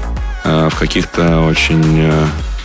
э, 0.44 0.68
в 0.70 0.78
каких-то 0.78 1.42
очень 1.42 2.02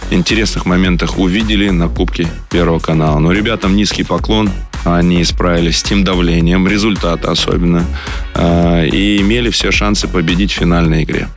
интересных 0.10 0.66
моментах 0.66 1.18
увидели 1.18 1.70
на 1.70 1.90
Кубке 1.90 2.28
Первого 2.50 2.80
канала. 2.80 3.20
Но 3.20 3.32
ребятам 3.32 3.76
низкий 3.76 4.04
поклон. 4.04 4.50
Они 4.86 5.22
справились 5.26 5.80
с 5.80 5.84
тем 5.84 6.06
давлением, 6.06 6.66
результата 6.66 7.30
особенно, 7.30 7.84
и 8.38 9.18
имели 9.20 9.50
все 9.50 9.72
шансы 9.72 10.08
победить 10.08 10.54
в 10.54 10.56
финальной 10.56 11.04
игре. 11.04 11.28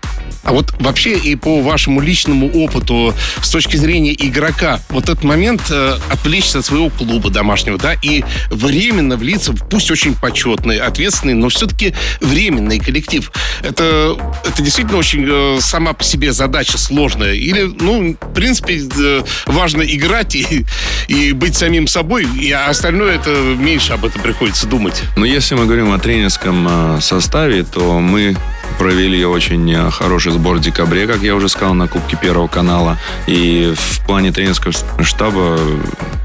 А 0.42 0.52
вот 0.52 0.74
вообще 0.80 1.18
и 1.18 1.36
по 1.36 1.60
вашему 1.60 2.00
личному 2.00 2.50
опыту, 2.50 3.14
с 3.42 3.50
точки 3.50 3.76
зрения 3.76 4.14
игрока, 4.14 4.80
вот 4.88 5.04
этот 5.04 5.22
момент 5.22 5.62
э, 5.70 5.98
отвлечься 6.10 6.60
от 6.60 6.64
своего 6.64 6.88
клуба 6.90 7.30
домашнего, 7.30 7.78
да, 7.78 7.94
и 8.02 8.24
временно 8.50 9.16
влиться 9.16 9.52
в 9.52 9.68
пусть 9.68 9.90
очень 9.90 10.14
почетный, 10.14 10.78
ответственный, 10.78 11.34
но 11.34 11.48
все-таки 11.48 11.94
временный 12.20 12.78
коллектив. 12.78 13.30
Это, 13.62 14.16
это 14.44 14.62
действительно 14.62 14.98
очень 14.98 15.26
э, 15.28 15.60
сама 15.60 15.92
по 15.92 16.04
себе 16.04 16.32
задача 16.32 16.78
сложная. 16.78 17.34
Или, 17.34 17.62
ну, 17.62 18.16
в 18.20 18.32
принципе, 18.32 18.80
э, 18.98 19.22
важно 19.46 19.82
играть 19.82 20.34
и, 20.34 20.64
и 21.08 21.32
быть 21.32 21.56
самим 21.56 21.86
собой, 21.86 22.26
и 22.38 22.50
остальное 22.52 23.16
это 23.16 23.30
меньше 23.30 23.92
об 23.92 24.04
этом 24.04 24.22
приходится 24.22 24.66
думать. 24.66 25.02
Но 25.16 25.26
если 25.26 25.54
мы 25.54 25.66
говорим 25.66 25.92
о 25.92 25.98
тренерском 25.98 26.96
э, 26.96 27.00
составе, 27.00 27.64
то 27.64 28.00
мы 28.00 28.36
провели 28.78 29.24
очень 29.24 29.70
э, 29.72 29.90
хороший 29.90 30.32
сбор 30.32 30.56
в 30.56 30.60
декабре, 30.60 31.06
как 31.06 31.22
я 31.22 31.34
уже 31.34 31.48
сказал, 31.48 31.74
на 31.74 31.88
Кубке 31.88 32.16
Первого 32.16 32.48
канала. 32.48 32.98
И 33.26 33.74
в 33.76 34.06
плане 34.06 34.32
тренерского 34.32 34.72
штаба 35.02 35.58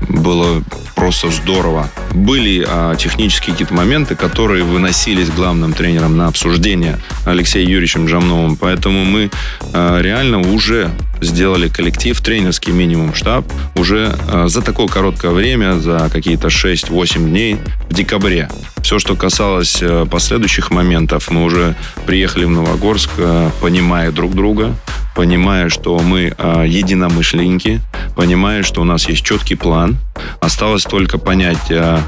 было 0.07 0.63
просто 0.95 1.29
здорово. 1.29 1.89
Были 2.13 2.65
а, 2.67 2.95
технические 2.95 3.51
какие-то 3.53 3.73
моменты, 3.73 4.15
которые 4.15 4.63
выносились 4.63 5.29
главным 5.29 5.73
тренером 5.73 6.17
на 6.17 6.27
обсуждение 6.27 6.99
Алексеем 7.25 7.69
Юрьевичем 7.69 8.07
Жамновым. 8.07 8.55
Поэтому 8.55 9.03
мы 9.03 9.29
а, 9.73 10.01
реально 10.01 10.39
уже 10.39 10.91
сделали 11.21 11.67
коллектив, 11.67 12.19
тренерский 12.19 12.73
минимум 12.73 13.13
штаб 13.13 13.45
уже 13.75 14.15
а, 14.29 14.47
за 14.47 14.61
такое 14.61 14.87
короткое 14.87 15.31
время, 15.31 15.79
за 15.79 16.09
какие-то 16.11 16.47
6-8 16.47 17.29
дней 17.29 17.57
в 17.89 17.93
декабре. 17.93 18.49
Все, 18.81 18.99
что 18.99 19.15
касалось 19.15 19.79
а, 19.81 20.05
последующих 20.05 20.71
моментов, 20.71 21.29
мы 21.29 21.43
уже 21.43 21.75
приехали 22.05 22.34
в 22.43 22.49
Новогорск, 22.49 23.11
а, 23.17 23.49
понимая 23.61 24.11
друг 24.11 24.33
друга, 24.33 24.75
понимая, 25.15 25.69
что 25.69 25.97
мы 25.99 26.33
а, 26.37 26.63
единомышленники, 26.63 27.79
понимая, 28.15 28.63
что 28.63 28.81
у 28.81 28.83
нас 28.83 29.07
есть 29.07 29.23
четкий 29.23 29.55
план. 29.55 29.97
Осталось 30.41 30.83
только 30.83 31.17
понять, 31.17 31.71
а, 31.71 32.01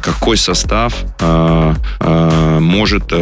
какой 0.00 0.36
состав 0.36 0.94
может 2.00 3.12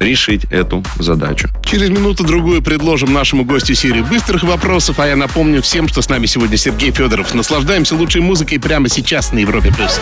решить 0.00 0.44
эту 0.50 0.82
задачу. 0.98 1.48
Через 1.64 1.90
минуту-другую 1.90 2.62
предложим 2.62 3.12
нашему 3.12 3.44
гостю 3.44 3.74
серию 3.74 4.04
быстрых 4.04 4.42
вопросов, 4.42 4.98
а 4.98 5.06
я 5.06 5.16
напомню 5.16 5.62
всем, 5.62 5.88
что 5.88 6.02
с 6.02 6.08
нами 6.08 6.26
сегодня 6.26 6.56
Сергей 6.56 6.90
Федоров. 6.90 7.34
Наслаждаемся 7.34 7.94
лучшей 7.94 8.22
музыкой 8.22 8.58
прямо 8.58 8.88
сейчас 8.88 9.32
на 9.32 9.38
Европе+. 9.38 9.72
плюс. 9.72 10.00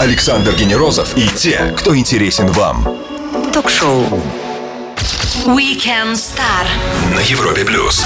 Александр 0.00 0.54
Генерозов 0.58 1.16
и 1.16 1.28
те, 1.34 1.74
кто 1.76 1.96
интересен 1.96 2.48
вам. 2.48 2.86
Ток-шоу 3.52 4.22
Weekend 5.48 6.12
Star 6.12 6.66
на 7.14 7.20
Европе 7.20 7.64
плюс. 7.64 8.04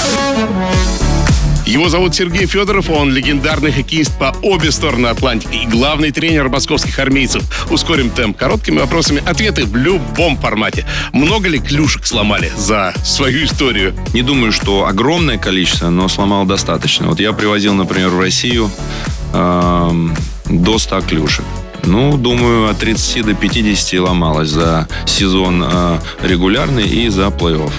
Его 1.66 1.88
зовут 1.88 2.14
Сергей 2.14 2.46
Федоров, 2.46 2.88
он 2.88 3.10
легендарный 3.12 3.72
хоккеист 3.72 4.16
по 4.16 4.32
обе 4.42 4.70
стороны 4.70 5.08
Атлантики 5.08 5.56
и 5.56 5.66
главный 5.66 6.12
тренер 6.12 6.48
московских 6.50 7.00
армейцев. 7.00 7.42
Ускорим 7.68 8.10
темп 8.10 8.36
короткими 8.36 8.78
вопросами, 8.78 9.24
ответы 9.26 9.64
в 9.64 9.74
любом 9.74 10.36
формате. 10.36 10.86
Много 11.12 11.48
ли 11.48 11.58
клюшек 11.58 12.06
сломали 12.06 12.52
за 12.56 12.94
свою 13.04 13.44
историю? 13.44 13.92
Не 14.14 14.22
думаю, 14.22 14.52
что 14.52 14.86
огромное 14.86 15.36
количество, 15.36 15.90
но 15.90 16.06
сломал 16.06 16.44
достаточно. 16.44 17.08
Вот 17.08 17.18
я 17.18 17.32
привозил, 17.32 17.74
например, 17.74 18.10
в 18.10 18.20
Россию 18.20 18.70
э, 19.32 19.90
до 20.44 20.78
100 20.78 21.00
клюшек. 21.02 21.44
Ну, 21.84 22.16
думаю, 22.16 22.70
от 22.70 22.78
30 22.78 23.24
до 23.24 23.34
50 23.34 24.00
ломалось 24.00 24.48
за 24.48 24.86
сезон 25.06 25.62
э, 25.62 25.98
регулярный 26.22 26.86
и 26.86 27.08
за 27.08 27.26
плей-офф. 27.28 27.72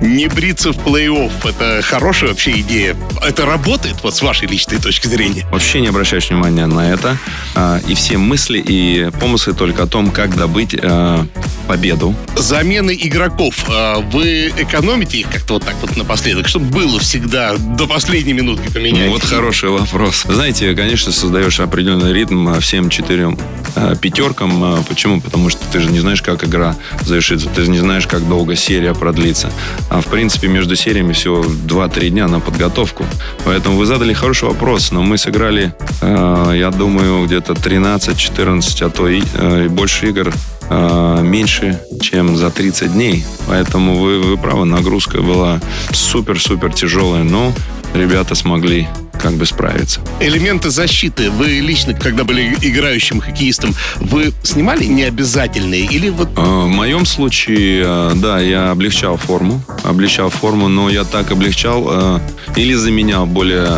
Не 0.00 0.28
бриться 0.28 0.72
в 0.72 0.76
плей-офф– 0.78 1.32
это 1.44 1.82
хорошая 1.82 2.30
вообще 2.30 2.60
идея. 2.60 2.96
Это 3.20 3.44
работает 3.44 3.96
вот 4.02 4.14
с 4.14 4.22
вашей 4.22 4.46
личной 4.46 4.78
точки 4.78 5.08
зрения? 5.08 5.44
Вообще 5.50 5.80
не 5.80 5.88
обращаешь 5.88 6.30
внимания 6.30 6.66
на 6.66 6.92
это. 6.92 7.16
А, 7.56 7.80
и 7.86 7.94
все 7.94 8.16
мысли 8.16 8.58
и 8.58 9.10
помыслы 9.18 9.54
только 9.54 9.82
о 9.82 9.86
том, 9.86 10.10
как 10.10 10.36
добыть 10.36 10.76
а, 10.80 11.26
победу. 11.66 12.14
Замены 12.36 12.96
игроков. 13.00 13.64
А, 13.68 13.98
вы 13.98 14.52
экономите 14.56 15.18
их 15.18 15.30
как-то 15.30 15.54
вот 15.54 15.64
так 15.64 15.74
вот 15.80 15.96
напоследок, 15.96 16.46
чтобы 16.46 16.66
было 16.66 17.00
всегда 17.00 17.56
до 17.56 17.88
последней 17.88 18.34
минутки 18.34 18.72
поменять? 18.72 19.06
Ну, 19.06 19.12
вот 19.12 19.24
хороший 19.24 19.70
вопрос. 19.70 20.24
Знаете, 20.28 20.76
конечно, 20.76 21.10
создаешь 21.10 21.58
определенный 21.58 22.12
ритм 22.12 22.60
всем 22.60 22.88
четырем 22.88 23.36
пятеркам. 24.00 24.84
Почему? 24.88 25.20
Потому 25.20 25.48
что 25.50 25.60
ты 25.72 25.80
же 25.80 25.90
не 25.90 26.00
знаешь, 26.00 26.22
как 26.22 26.44
игра 26.44 26.76
завершится. 27.02 27.48
Ты 27.48 27.64
же 27.64 27.70
не 27.70 27.78
знаешь, 27.78 28.06
как 28.06 28.26
долго 28.28 28.54
серия 28.54 28.94
продлится. 28.94 29.50
А 29.90 30.00
в 30.00 30.06
принципе 30.06 30.48
между 30.48 30.76
сериями 30.76 31.12
всего 31.12 31.42
2-3 31.42 32.10
дня 32.10 32.28
на 32.28 32.40
подготовку. 32.40 33.04
Поэтому 33.44 33.76
вы 33.76 33.86
задали 33.86 34.12
хороший 34.12 34.48
вопрос, 34.48 34.92
но 34.92 35.02
мы 35.02 35.16
сыграли, 35.16 35.72
э, 36.02 36.52
я 36.56 36.70
думаю, 36.70 37.26
где-то 37.26 37.54
13-14, 37.54 38.82
а 38.82 38.90
то 38.90 39.08
и, 39.08 39.22
э, 39.34 39.64
и 39.64 39.68
больше 39.68 40.08
игр 40.08 40.32
э, 40.70 41.20
меньше, 41.22 41.80
чем 42.00 42.36
за 42.36 42.50
30 42.50 42.92
дней. 42.92 43.24
Поэтому 43.46 43.98
вы, 43.98 44.20
вы 44.20 44.36
правы, 44.36 44.66
нагрузка 44.66 45.22
была 45.22 45.60
супер-супер 45.92 46.72
тяжелая, 46.72 47.24
но 47.24 47.52
ребята 47.94 48.34
смогли 48.34 48.88
как 49.18 49.32
бы 49.32 49.46
справиться. 49.46 50.00
Элементы 50.20 50.70
защиты. 50.70 51.30
Вы 51.30 51.60
лично, 51.60 51.94
когда 51.94 52.24
были 52.24 52.56
играющим 52.60 53.20
хоккеистом, 53.20 53.74
вы 53.96 54.32
снимали 54.42 54.84
необязательные 54.84 55.84
или 55.84 56.08
вот... 56.08 56.28
А, 56.36 56.64
в 56.64 56.68
моем 56.68 57.04
случае, 57.04 57.82
а, 57.84 58.14
да, 58.14 58.40
я 58.40 58.70
облегчал 58.70 59.16
форму. 59.16 59.60
Облегчал 59.82 60.30
форму, 60.30 60.68
но 60.68 60.88
я 60.88 61.04
так 61.04 61.30
облегчал 61.30 61.86
а, 61.88 62.20
или 62.56 62.74
заменял 62.74 63.26
более 63.26 63.68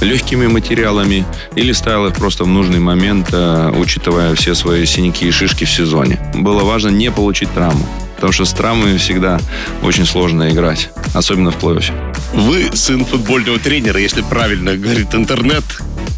легкими 0.00 0.46
материалами 0.46 1.24
или 1.54 1.72
ставил 1.72 2.06
их 2.06 2.14
просто 2.14 2.44
в 2.44 2.48
нужный 2.48 2.80
момент, 2.80 3.32
учитывая 3.32 4.34
все 4.34 4.54
свои 4.54 4.84
синяки 4.84 5.26
и 5.26 5.30
шишки 5.30 5.64
в 5.64 5.70
сезоне. 5.70 6.18
Было 6.34 6.64
важно 6.64 6.88
не 6.88 7.10
получить 7.10 7.52
травму. 7.54 7.86
Потому 8.16 8.32
что 8.32 8.44
с 8.44 8.52
травмами 8.52 8.96
всегда 8.96 9.40
очень 9.82 10.04
сложно 10.04 10.50
играть, 10.50 10.90
особенно 11.14 11.52
в 11.52 11.56
плей-оффе. 11.56 12.13
Вы 12.34 12.70
сын 12.74 13.04
футбольного 13.04 13.58
тренера, 13.58 14.00
если 14.00 14.22
правильно 14.22 14.76
говорит 14.76 15.14
интернет. 15.14 15.64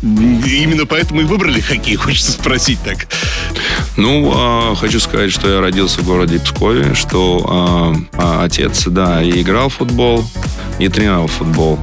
Именно 0.03 0.87
поэтому 0.87 1.21
и 1.21 1.25
выбрали 1.25 1.61
хоккей, 1.61 1.97
хочется 1.97 2.33
спросить 2.33 2.79
так. 2.85 3.07
Ну, 3.97 4.73
э, 4.73 4.77
хочу 4.77 4.99
сказать, 5.01 5.33
что 5.33 5.49
я 5.49 5.61
родился 5.61 6.01
в 6.01 6.07
городе 6.07 6.39
Пскове, 6.39 6.95
что 6.95 7.95
э, 8.13 8.45
отец, 8.45 8.87
да, 8.87 9.23
и 9.23 9.43
играл 9.43 9.69
в 9.69 9.75
футбол, 9.75 10.25
и 10.79 10.89
тренировал 10.89 11.27
футбол. 11.27 11.79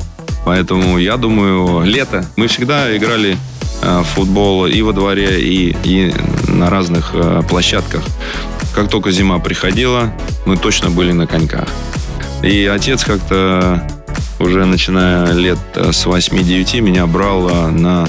Поэтому 0.46 0.98
я 0.98 1.18
думаю, 1.18 1.84
лето. 1.86 2.26
Мы 2.36 2.48
всегда 2.48 2.96
играли 2.96 3.38
в 3.82 4.04
футбол 4.04 4.66
и 4.66 4.82
во 4.82 4.94
дворе, 4.94 5.42
и, 5.42 5.76
и 5.84 6.14
на 6.48 6.70
разных 6.70 7.12
э, 7.14 7.42
площадках. 7.48 8.04
Как 8.74 8.90
только 8.90 9.12
зима 9.12 9.40
приходила, 9.40 10.14
мы 10.46 10.58
точно 10.58 10.90
были 10.90 11.12
на 11.12 11.28
коньках. 11.28 11.68
И 12.42 12.66
отец 12.66 13.04
как-то 13.04 13.88
уже 14.40 14.66
начиная 14.66 15.32
лет 15.34 15.60
э, 15.76 15.92
с 15.92 16.06
8-9 16.06 16.82
меня 16.82 17.06
брал 17.08 17.50
на 17.72 18.08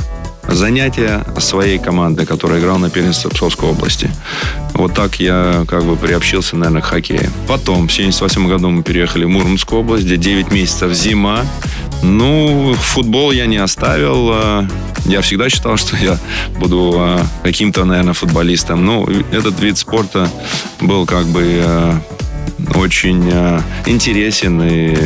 занятия 0.49 1.25
своей 1.39 1.79
команды, 1.79 2.27
которая 2.27 2.61
играла 2.61 2.79
на 2.79 2.91
первенстве 2.91 3.31
Псковской 3.31 3.71
области. 3.71 4.11
Вот 4.75 4.95
так 4.95 5.21
я 5.21 5.65
как 5.69 5.85
бы 5.85 5.97
приобщился, 5.97 6.57
наверное, 6.57 6.83
к 6.83 6.87
хоккею. 6.87 7.31
Потом, 7.49 7.89
в 7.89 7.93
78 7.93 8.49
году 8.49 8.71
мы 8.71 8.83
переехали 8.83 9.25
в 9.25 9.29
Мурманскую 9.29 9.81
область, 9.81 10.05
где 10.05 10.17
9 10.17 10.53
месяцев 10.53 10.93
зима. 10.93 11.45
Ну, 12.03 12.75
футбол 12.75 13.33
я 13.33 13.47
не 13.47 13.57
оставил. 13.57 14.31
Э, 14.33 14.69
я 15.07 15.21
всегда 15.21 15.49
считал, 15.49 15.77
что 15.79 15.97
я 15.97 16.19
буду 16.59 16.95
э, 16.99 17.19
каким-то, 17.43 17.85
наверное, 17.85 18.15
футболистом. 18.15 18.85
Ну, 18.85 19.09
этот 19.33 19.61
вид 19.61 19.79
спорта 19.79 20.29
был 20.81 21.07
как 21.07 21.27
бы 21.27 21.63
очень 22.75 23.29
э, 23.31 23.61
интересен 23.87 24.63
и, 24.63 24.97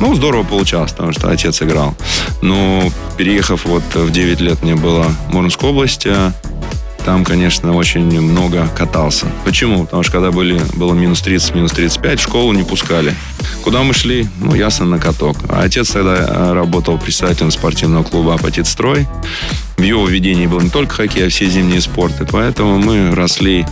ну, 0.00 0.14
здорово 0.14 0.44
получалось, 0.44 0.92
потому 0.92 1.12
что 1.12 1.30
отец 1.30 1.62
играл. 1.62 1.94
Но 2.42 2.82
переехав 3.16 3.64
вот 3.64 3.82
в 3.94 4.10
9 4.10 4.40
лет 4.40 4.62
мне 4.62 4.74
было 4.74 5.04
в 5.28 5.32
Мурманскую 5.32 5.72
область, 5.72 6.06
там, 7.06 7.24
конечно, 7.24 7.72
очень 7.72 8.20
много 8.20 8.66
катался. 8.76 9.26
Почему? 9.44 9.84
Потому 9.84 10.02
что 10.02 10.10
когда 10.10 10.32
были, 10.32 10.60
было 10.74 10.92
минус 10.92 11.22
30, 11.22 11.54
минус 11.54 11.70
35, 11.70 12.18
в 12.18 12.22
школу 12.24 12.52
не 12.52 12.64
пускали. 12.64 13.14
Куда 13.62 13.84
мы 13.84 13.94
шли? 13.94 14.26
Ну, 14.40 14.56
ясно, 14.56 14.86
на 14.86 14.98
каток. 14.98 15.36
А 15.48 15.62
отец 15.62 15.90
тогда 15.90 16.16
э, 16.16 16.52
работал 16.52 16.98
председателем 16.98 17.52
спортивного 17.52 18.02
клуба 18.02 18.34
«Апатитстрой». 18.34 19.06
В 19.76 19.82
его 19.82 20.08
ведении 20.08 20.48
был 20.48 20.60
не 20.60 20.68
только 20.68 20.96
хоккей, 20.96 21.28
а 21.28 21.30
все 21.30 21.46
зимние 21.46 21.80
спорты. 21.80 22.26
Поэтому 22.28 22.78
мы 22.78 23.14
росли 23.14 23.64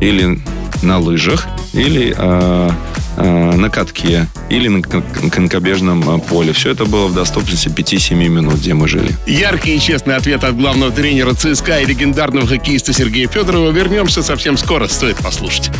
или 0.00 0.40
на 0.82 0.98
лыжах, 0.98 1.46
или 1.74 2.14
э, 2.16 2.70
э, 3.16 3.56
на 3.56 3.68
катке, 3.68 4.28
или 4.48 4.68
на 4.68 4.82
конькобежном 4.82 6.16
э, 6.16 6.18
поле. 6.20 6.52
Все 6.52 6.70
это 6.70 6.84
было 6.84 7.08
в 7.08 7.14
доступности 7.14 7.68
5-7 7.68 8.14
минут, 8.14 8.54
где 8.54 8.74
мы 8.74 8.88
жили. 8.88 9.12
Яркий 9.26 9.76
и 9.76 9.80
честный 9.80 10.16
ответ 10.16 10.44
от 10.44 10.56
главного 10.56 10.92
тренера 10.92 11.34
ЦСКА 11.34 11.80
и 11.80 11.86
легендарного 11.86 12.46
хоккеиста 12.46 12.92
Сергея 12.92 13.28
Федорова. 13.28 13.70
Вернемся 13.70 14.22
совсем 14.22 14.56
скоро, 14.56 14.86
стоит 14.88 15.16
послушать. 15.18 15.70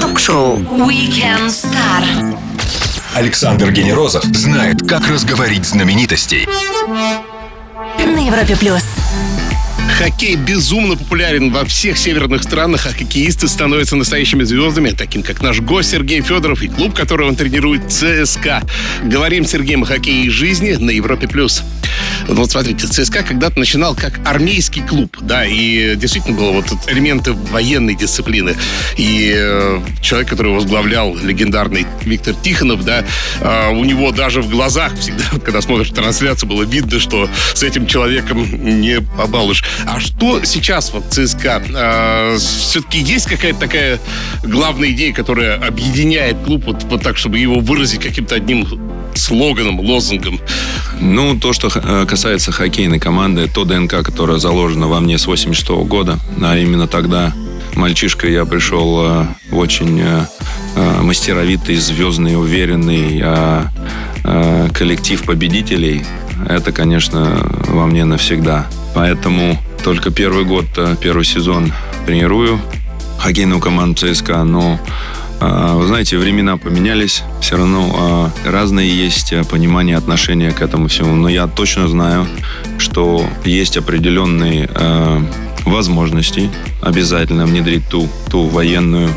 Ток-шоу 0.00 0.58
Can 0.58 1.48
Star. 1.48 2.38
Александр 3.14 3.72
Генерозов 3.72 4.24
знает, 4.24 4.86
как 4.88 5.08
разговорить 5.08 5.66
знаменитостей. 5.66 6.46
На 7.98 8.26
Европе 8.26 8.56
Плюс. 8.56 8.84
Хоккей 9.98 10.36
безумно 10.36 10.96
популярен 10.96 11.50
во 11.50 11.64
всех 11.64 11.98
северных 11.98 12.44
странах, 12.44 12.86
а 12.86 12.90
хоккеисты 12.90 13.48
становятся 13.48 13.96
настоящими 13.96 14.44
звездами, 14.44 14.90
таким 14.90 15.24
как 15.24 15.42
наш 15.42 15.60
гость 15.60 15.90
Сергей 15.90 16.20
Федоров 16.20 16.62
и 16.62 16.68
клуб, 16.68 16.94
который 16.94 17.26
он 17.26 17.34
тренирует, 17.34 17.90
ЦСКА. 17.90 18.62
Говорим 19.02 19.44
с 19.44 19.50
Сергеем 19.50 19.82
о 19.82 19.86
хоккее 19.86 20.26
и 20.26 20.30
жизни 20.30 20.74
на 20.74 20.90
Европе+. 20.90 21.26
плюс. 21.26 21.64
Вот 22.28 22.50
смотрите, 22.50 22.86
ЦСКА 22.86 23.22
когда-то 23.22 23.58
начинал 23.58 23.94
как 23.94 24.20
армейский 24.24 24.82
клуб, 24.82 25.16
да, 25.20 25.46
и 25.46 25.96
действительно 25.96 26.36
было 26.36 26.52
вот 26.52 26.66
элементы 26.86 27.32
военной 27.32 27.94
дисциплины. 27.94 28.54
И 28.96 29.32
э, 29.34 29.80
человек, 30.02 30.28
который 30.28 30.52
возглавлял 30.52 31.16
легендарный 31.16 31.86
Виктор 32.02 32.34
Тихонов, 32.34 32.84
да, 32.84 33.04
э, 33.40 33.70
у 33.70 33.82
него 33.84 34.12
даже 34.12 34.42
в 34.42 34.50
глазах 34.50 34.94
всегда, 34.98 35.24
когда 35.44 35.62
смотришь 35.62 35.90
трансляцию, 35.90 36.50
было 36.50 36.64
видно, 36.64 37.00
что 37.00 37.28
с 37.54 37.62
этим 37.62 37.86
человеком 37.86 38.46
не 38.80 39.00
побалуешь. 39.00 39.64
А 39.86 39.98
что 39.98 40.44
сейчас 40.44 40.92
вот 40.92 41.04
ЦСКА? 41.10 41.62
Э, 41.74 42.36
все-таки 42.38 42.98
есть 42.98 43.26
какая-то 43.26 43.58
такая 43.58 44.00
главная 44.42 44.90
идея, 44.90 45.14
которая 45.14 45.56
объединяет 45.56 46.36
клуб 46.44 46.64
вот, 46.66 46.84
вот 46.84 47.02
так, 47.02 47.16
чтобы 47.16 47.38
его 47.38 47.60
выразить 47.60 48.00
каким-то 48.00 48.34
одним 48.34 48.66
слоганом, 49.14 49.80
лозунгом? 49.80 50.40
Ну, 51.00 51.38
то, 51.38 51.52
что 51.52 51.68
э, 51.74 52.06
касается 52.06 52.52
хоккейной 52.52 52.98
команды, 52.98 53.48
то 53.48 53.64
ДНК, 53.64 54.02
которое 54.02 54.38
заложено 54.38 54.88
во 54.88 55.00
мне 55.00 55.18
с 55.18 55.26
86 55.26 55.68
-го 55.70 55.84
года, 55.84 56.18
а 56.42 56.56
именно 56.56 56.86
тогда 56.86 57.32
мальчишка 57.74 58.28
я 58.28 58.44
пришел 58.44 59.04
э, 59.04 59.26
очень 59.52 60.02
мастеровитый, 61.02 61.76
звездный, 61.76 62.36
уверенный 62.36 63.24
коллектив 64.72 65.20
победителей. 65.24 66.04
Это, 66.48 66.70
конечно, 66.70 67.50
во 67.66 67.86
мне 67.86 68.04
навсегда. 68.04 68.66
Поэтому 68.94 69.58
только 69.84 70.10
первый 70.10 70.44
год, 70.44 70.66
э, 70.76 70.96
первый 71.00 71.24
сезон 71.24 71.72
тренирую 72.06 72.60
хоккейную 73.18 73.60
команду 73.60 74.06
ЦСКА, 74.06 74.44
но 74.44 74.74
э, 74.74 75.17
вы 75.40 75.86
знаете, 75.86 76.18
времена 76.18 76.56
поменялись, 76.56 77.22
все 77.40 77.56
равно 77.56 78.32
э, 78.44 78.50
разные 78.50 78.88
есть 78.88 79.32
понимание, 79.48 79.96
отношения 79.96 80.50
к 80.50 80.62
этому 80.62 80.88
всему. 80.88 81.14
Но 81.14 81.28
я 81.28 81.46
точно 81.46 81.88
знаю, 81.88 82.26
что 82.78 83.24
есть 83.44 83.76
определенные 83.76 84.68
возможности 85.64 86.50
обязательно 86.80 87.44
внедрить 87.46 87.88
ту, 87.88 88.08
ту 88.30 88.46
военную 88.46 89.10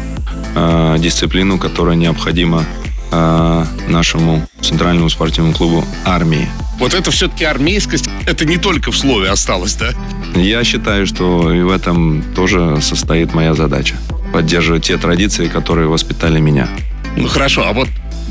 дисциплину, 0.99 1.57
которая 1.57 1.95
необходима 1.95 2.65
нашему 3.11 4.47
центральному 4.61 5.09
спортивному 5.09 5.53
клубу 5.53 5.85
армии. 6.05 6.47
Вот 6.79 6.93
это 6.93 7.11
все-таки 7.11 7.43
армейскость, 7.43 8.09
это 8.25 8.45
не 8.45 8.57
только 8.57 8.91
в 8.91 8.97
слове 8.97 9.29
осталось, 9.29 9.75
да? 9.75 9.89
Я 10.33 10.63
считаю, 10.63 11.05
что 11.05 11.53
и 11.53 11.61
в 11.61 11.69
этом 11.69 12.23
тоже 12.33 12.81
состоит 12.81 13.33
моя 13.33 13.53
задача. 13.53 13.95
Поддерживать 14.33 14.85
те 14.85 14.97
традиции, 14.97 15.47
которые 15.47 15.87
воспитали 15.87 16.39
меня. 16.39 16.69
Ну 17.17 17.27
хорошо, 17.27 17.67
а 17.67 17.73
вот 17.73 17.89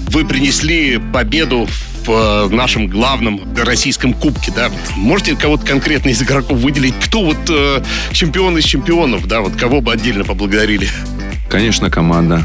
вы 0.08 0.24
принесли 0.24 0.98
победу 1.12 1.68
в 2.06 2.10
э, 2.10 2.48
нашем 2.54 2.88
главном 2.88 3.54
российском 3.56 4.14
кубке, 4.14 4.50
да? 4.54 4.70
Можете 4.96 5.36
кого-то 5.36 5.66
конкретно 5.66 6.08
из 6.08 6.22
игроков 6.22 6.58
выделить? 6.58 6.94
Кто 7.04 7.24
вот 7.24 7.36
э, 7.48 7.82
чемпион 8.12 8.58
из 8.58 8.64
чемпионов, 8.64 9.26
да? 9.28 9.40
Вот 9.42 9.54
кого 9.56 9.80
бы 9.80 9.92
отдельно 9.92 10.24
поблагодарили? 10.24 10.88
Конечно, 11.48 11.90
команда. 11.90 12.44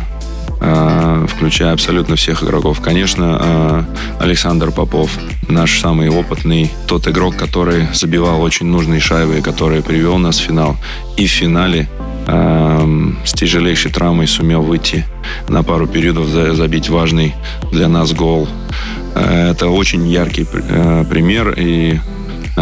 Э, 0.60 1.28
включая 1.30 1.74
абсолютно 1.74 2.16
всех 2.16 2.44
игроков. 2.44 2.82
Конечно, 2.82 3.38
э, 3.40 3.84
Александр 4.20 4.72
Попов, 4.72 5.12
наш 5.48 5.80
самый 5.80 6.10
опытный, 6.10 6.72
тот 6.88 7.08
игрок, 7.08 7.36
который 7.36 7.88
забивал 7.94 8.42
очень 8.42 8.68
нужные 8.68 9.00
шайбы, 9.00 9.42
который 9.42 9.82
привел 9.82 10.18
нас 10.18 10.40
в 10.40 10.44
финал. 10.44 10.78
И 11.18 11.28
в 11.28 11.32
финале 11.32 11.90
э, 12.28 13.12
с 13.26 13.34
тяжелейшей 13.34 13.92
травмой 13.92 14.28
сумел 14.28 14.62
выйти 14.62 15.06
на 15.50 15.64
пару 15.64 15.88
периодов, 15.88 16.28
забить 16.28 16.90
важный 16.90 17.34
для 17.72 17.88
нас 17.88 18.14
гол. 18.14 18.48
Это 19.16 19.70
очень 19.70 20.06
яркий 20.08 20.44
пример, 20.44 21.54
и 21.58 22.00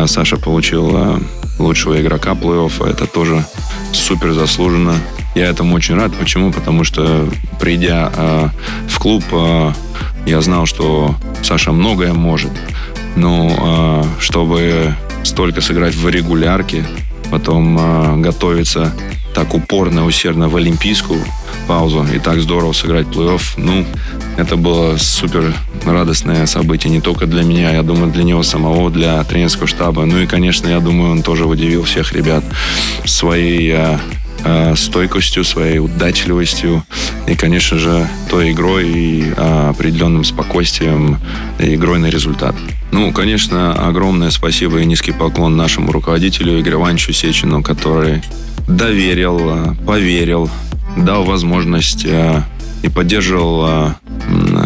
Саша 0.05 0.37
получил 0.37 1.19
лучшего 1.57 1.99
игрока 1.99 2.33
плей-оффа. 2.33 2.89
Это 2.89 3.07
тоже 3.07 3.43
супер 3.91 4.33
заслуженно. 4.33 4.95
Я 5.35 5.47
этому 5.47 5.75
очень 5.75 5.95
рад. 5.95 6.13
Почему? 6.17 6.51
Потому 6.51 6.83
что, 6.83 7.27
придя 7.59 8.11
э, 8.15 8.49
в 8.87 8.99
клуб, 8.99 9.23
э, 9.31 9.71
я 10.25 10.41
знал, 10.41 10.65
что 10.65 11.15
Саша 11.41 11.71
многое 11.71 12.13
может. 12.13 12.51
Но 13.15 14.03
э, 14.19 14.21
чтобы 14.21 14.95
столько 15.23 15.61
сыграть 15.61 15.95
в 15.95 16.07
регулярке, 16.07 16.85
потом 17.31 17.77
э, 17.79 18.17
готовиться 18.21 18.93
так 19.33 19.53
упорно, 19.55 20.05
усердно 20.05 20.47
в 20.47 20.55
олимпийскую 20.55 21.23
паузу 21.67 22.05
и 22.13 22.19
так 22.19 22.39
здорово 22.39 22.73
сыграть 22.73 23.07
плей-офф, 23.07 23.41
ну, 23.57 23.85
это 24.37 24.55
было 24.57 24.97
супер 24.97 25.55
радостное 25.85 26.45
событие 26.45 26.91
не 26.91 27.01
только 27.01 27.25
для 27.25 27.43
меня, 27.43 27.71
я 27.71 27.81
думаю, 27.83 28.11
для 28.11 28.23
него 28.23 28.43
самого, 28.43 28.91
для 28.91 29.23
тренерского 29.23 29.67
штаба. 29.67 30.05
Ну 30.05 30.19
и, 30.19 30.27
конечно, 30.27 30.67
я 30.67 30.79
думаю, 30.79 31.11
он 31.11 31.23
тоже 31.23 31.45
удивил 31.45 31.83
всех 31.83 32.13
ребят 32.13 32.43
своей 33.05 33.71
э, 33.71 33.97
э, 34.43 34.75
стойкостью, 34.75 35.43
своей 35.43 35.79
удачливостью 35.79 36.83
и, 37.27 37.35
конечно 37.35 37.77
же, 37.77 38.07
той 38.29 38.51
игрой 38.51 38.89
и 38.89 39.33
э, 39.35 39.69
определенным 39.69 40.23
спокойствием 40.23 41.19
игрой 41.59 41.99
на 41.99 42.07
результат. 42.07 42.55
Ну, 42.91 43.11
конечно, 43.11 43.73
огромное 43.73 44.29
спасибо 44.29 44.79
и 44.79 44.85
низкий 44.85 45.11
поклон 45.11 45.55
нашему 45.55 45.91
руководителю 45.91 46.59
Игорю 46.59 46.79
Ивановичу 46.79 47.13
Сечину, 47.13 47.63
который 47.63 48.21
доверил, 48.67 49.39
э, 49.41 49.75
поверил, 49.85 50.49
дал 50.97 51.23
возможность 51.23 52.05
э, 52.05 52.41
и 52.83 52.89
поддерживал 52.89 53.95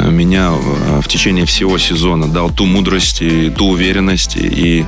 меня 0.10 0.52
в 0.52 1.08
течение 1.08 1.46
всего 1.46 1.78
сезона, 1.78 2.28
дал 2.28 2.50
ту 2.50 2.66
мудрость 2.66 3.22
и 3.22 3.52
ту 3.52 3.68
уверенность 3.68 4.36
и 4.36 4.86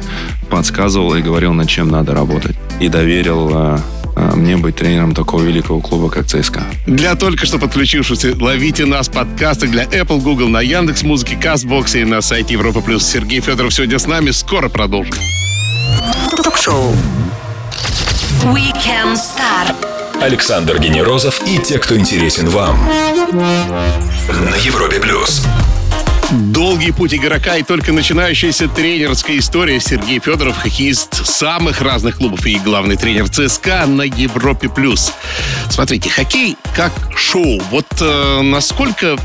подсказывал 0.50 1.14
и 1.14 1.22
говорил, 1.22 1.54
над 1.54 1.70
чем 1.70 1.90
надо 1.90 2.16
работать. 2.16 2.56
И 2.80 2.88
доверил 2.88 3.80
мне 4.36 4.58
быть 4.58 4.76
тренером 4.76 5.14
такого 5.14 5.44
великого 5.44 5.82
клуба, 5.82 6.10
как 6.10 6.28
ЦСКА. 6.28 6.64
Для 6.86 7.16
только 7.16 7.46
что 7.46 7.60
подключившихся 7.60 8.36
ловите 8.40 8.86
нас 8.86 9.10
подкасты 9.10 9.68
для 9.68 9.86
Apple, 9.86 10.22
Google, 10.22 10.48
на 10.48 10.62
Яндекс 10.62 11.04
Музыке, 11.04 11.36
Кастбокс 11.36 11.96
и 11.96 12.04
на 12.04 12.22
сайте 12.22 12.54
Европа 12.54 12.82
Плюс. 12.82 13.06
Сергей 13.06 13.40
Федоров 13.42 13.74
сегодня 13.74 14.00
с 14.00 14.08
нами. 14.08 14.32
Скоро 14.32 14.70
продолжим. 14.70 15.14
Ток-шоу. 16.44 16.94
Weekend 18.44 19.16
Star. 19.16 19.76
Александр 20.22 20.80
Генерозов 20.80 21.42
и 21.48 21.58
те, 21.60 21.80
кто 21.80 21.98
интересен 21.98 22.50
вам. 22.50 22.78
На 23.38 24.56
Европе 24.56 25.00
плюс. 25.00 25.46
Долгий 26.32 26.92
путь 26.92 27.16
игрока 27.16 27.58
и 27.58 27.64
только 27.64 27.92
начинающаяся 27.92 28.68
тренерская 28.68 29.40
история. 29.40 29.80
Сергей 29.80 30.20
Федоров, 30.20 30.58
хоккеист 30.58 31.26
самых 31.26 31.82
разных 31.82 32.18
клубов 32.18 32.46
и 32.46 32.60
главный 32.60 32.98
тренер 32.98 33.30
ЦСКА 33.30 33.88
на 33.88 34.04
Европе+. 34.04 34.70
плюс. 34.70 35.12
Смотрите, 35.70 36.10
хоккей 36.10 36.56
как 36.76 36.94
шоу. 37.16 37.60
Вот 37.72 37.88
э, 38.00 38.42
насколько 38.42 39.18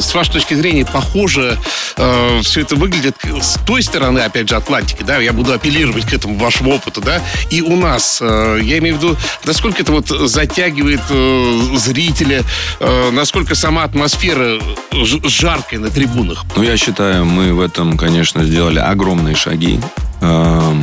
с 0.00 0.14
вашей 0.14 0.32
точки 0.32 0.54
зрения, 0.54 0.84
похоже 0.84 1.58
э, 1.96 2.40
все 2.42 2.60
это 2.60 2.76
выглядит 2.76 3.16
с 3.40 3.58
той 3.66 3.82
стороны, 3.82 4.20
опять 4.20 4.48
же, 4.48 4.56
Атлантики, 4.56 5.02
да, 5.02 5.18
я 5.18 5.32
буду 5.32 5.52
апеллировать 5.52 6.06
к 6.06 6.12
этому 6.12 6.36
вашему 6.36 6.74
опыту, 6.74 7.00
да, 7.00 7.20
и 7.50 7.62
у 7.62 7.76
нас, 7.76 8.18
э, 8.20 8.60
я 8.62 8.78
имею 8.78 8.96
в 8.96 8.98
виду, 8.98 9.16
насколько 9.44 9.82
это 9.82 9.92
вот 9.92 10.08
затягивает 10.08 11.02
э, 11.10 11.76
зрителя, 11.76 12.42
э, 12.80 13.10
насколько 13.10 13.54
сама 13.54 13.84
атмосфера 13.84 14.58
жаркая 14.92 15.80
на 15.80 15.90
трибунах? 15.90 16.44
Ну, 16.56 16.62
я 16.62 16.76
считаю, 16.76 17.24
мы 17.24 17.54
в 17.54 17.60
этом, 17.60 17.96
конечно, 17.96 18.44
сделали 18.44 18.78
огромные 18.78 19.34
шаги. 19.34 19.80
Э, 20.20 20.74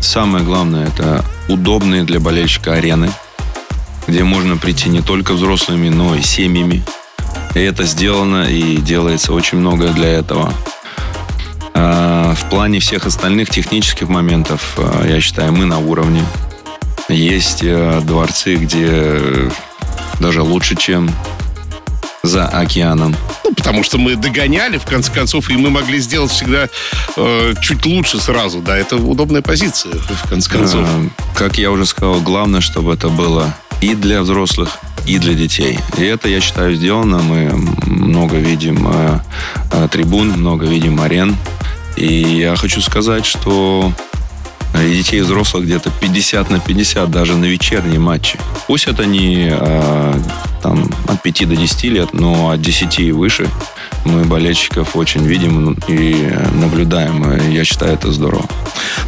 самое 0.00 0.44
главное, 0.44 0.88
это 0.88 1.24
удобные 1.48 2.04
для 2.04 2.20
болельщика 2.20 2.74
арены, 2.74 3.10
где 4.06 4.24
можно 4.24 4.56
прийти 4.56 4.88
не 4.88 5.00
только 5.00 5.32
взрослыми, 5.32 5.88
но 5.88 6.14
и 6.14 6.22
семьями. 6.22 6.84
И 7.54 7.60
это 7.60 7.84
сделано, 7.84 8.44
и 8.50 8.76
делается 8.78 9.32
очень 9.32 9.58
многое 9.58 9.92
для 9.92 10.08
этого. 10.08 10.52
А, 11.72 12.34
в 12.34 12.50
плане 12.50 12.80
всех 12.80 13.06
остальных 13.06 13.50
технических 13.50 14.08
моментов, 14.08 14.74
а, 14.76 15.06
я 15.06 15.20
считаю, 15.20 15.52
мы 15.52 15.64
на 15.64 15.78
уровне. 15.78 16.24
Есть 17.08 17.60
э, 17.62 18.00
дворцы, 18.02 18.54
где 18.54 19.20
даже 20.20 20.42
лучше, 20.42 20.74
чем 20.74 21.10
за 22.22 22.46
океаном. 22.46 23.14
Ну, 23.44 23.52
потому 23.54 23.82
что 23.82 23.98
мы 23.98 24.16
догоняли, 24.16 24.78
в 24.78 24.84
конце 24.86 25.12
концов, 25.12 25.50
и 25.50 25.56
мы 25.56 25.68
могли 25.68 25.98
сделать 26.00 26.30
всегда 26.30 26.68
э, 27.16 27.54
чуть 27.60 27.84
лучше 27.84 28.18
сразу. 28.18 28.60
Да, 28.60 28.76
это 28.76 28.96
удобная 28.96 29.42
позиция, 29.42 29.92
в 29.92 30.28
конце 30.28 30.50
концов. 30.50 30.88
А, 30.88 31.08
как 31.36 31.58
я 31.58 31.70
уже 31.70 31.84
сказал, 31.84 32.20
главное, 32.20 32.62
чтобы 32.62 32.94
это 32.94 33.10
было 33.10 33.54
и 33.82 33.94
для 33.94 34.22
взрослых, 34.22 34.78
и 35.06 35.18
для 35.18 35.34
детей. 35.34 35.78
И 35.98 36.02
это, 36.04 36.28
я 36.28 36.40
считаю, 36.40 36.74
сделано. 36.74 37.18
Мы 37.18 37.52
много 37.86 38.36
видим 38.36 38.86
э, 38.88 39.18
э, 39.72 39.88
трибун, 39.90 40.30
много 40.30 40.66
видим 40.66 41.00
арен. 41.00 41.36
И 41.96 42.06
я 42.06 42.56
хочу 42.56 42.80
сказать, 42.80 43.24
что 43.24 43.92
и 44.74 44.96
детей 44.96 45.20
и 45.20 45.22
взрослых 45.22 45.64
где-то 45.64 45.90
50 46.00 46.50
на 46.50 46.58
50 46.58 47.10
даже 47.10 47.36
на 47.36 47.44
вечерние 47.44 48.00
матчи. 48.00 48.38
Пусть 48.66 48.86
это 48.86 49.06
не 49.06 49.48
э, 49.50 50.14
там, 50.64 50.88
от 51.08 51.22
5 51.22 51.46
до 51.46 51.56
10 51.56 51.84
лет, 51.84 52.14
но 52.14 52.48
от 52.48 52.62
10 52.62 52.98
и 53.00 53.12
выше 53.12 53.46
мы 54.06 54.24
болельщиков 54.24 54.96
очень 54.96 55.22
видим 55.26 55.76
и 55.88 56.32
наблюдаем. 56.54 57.50
Я 57.50 57.64
считаю, 57.64 57.92
это 57.92 58.10
здорово. 58.10 58.46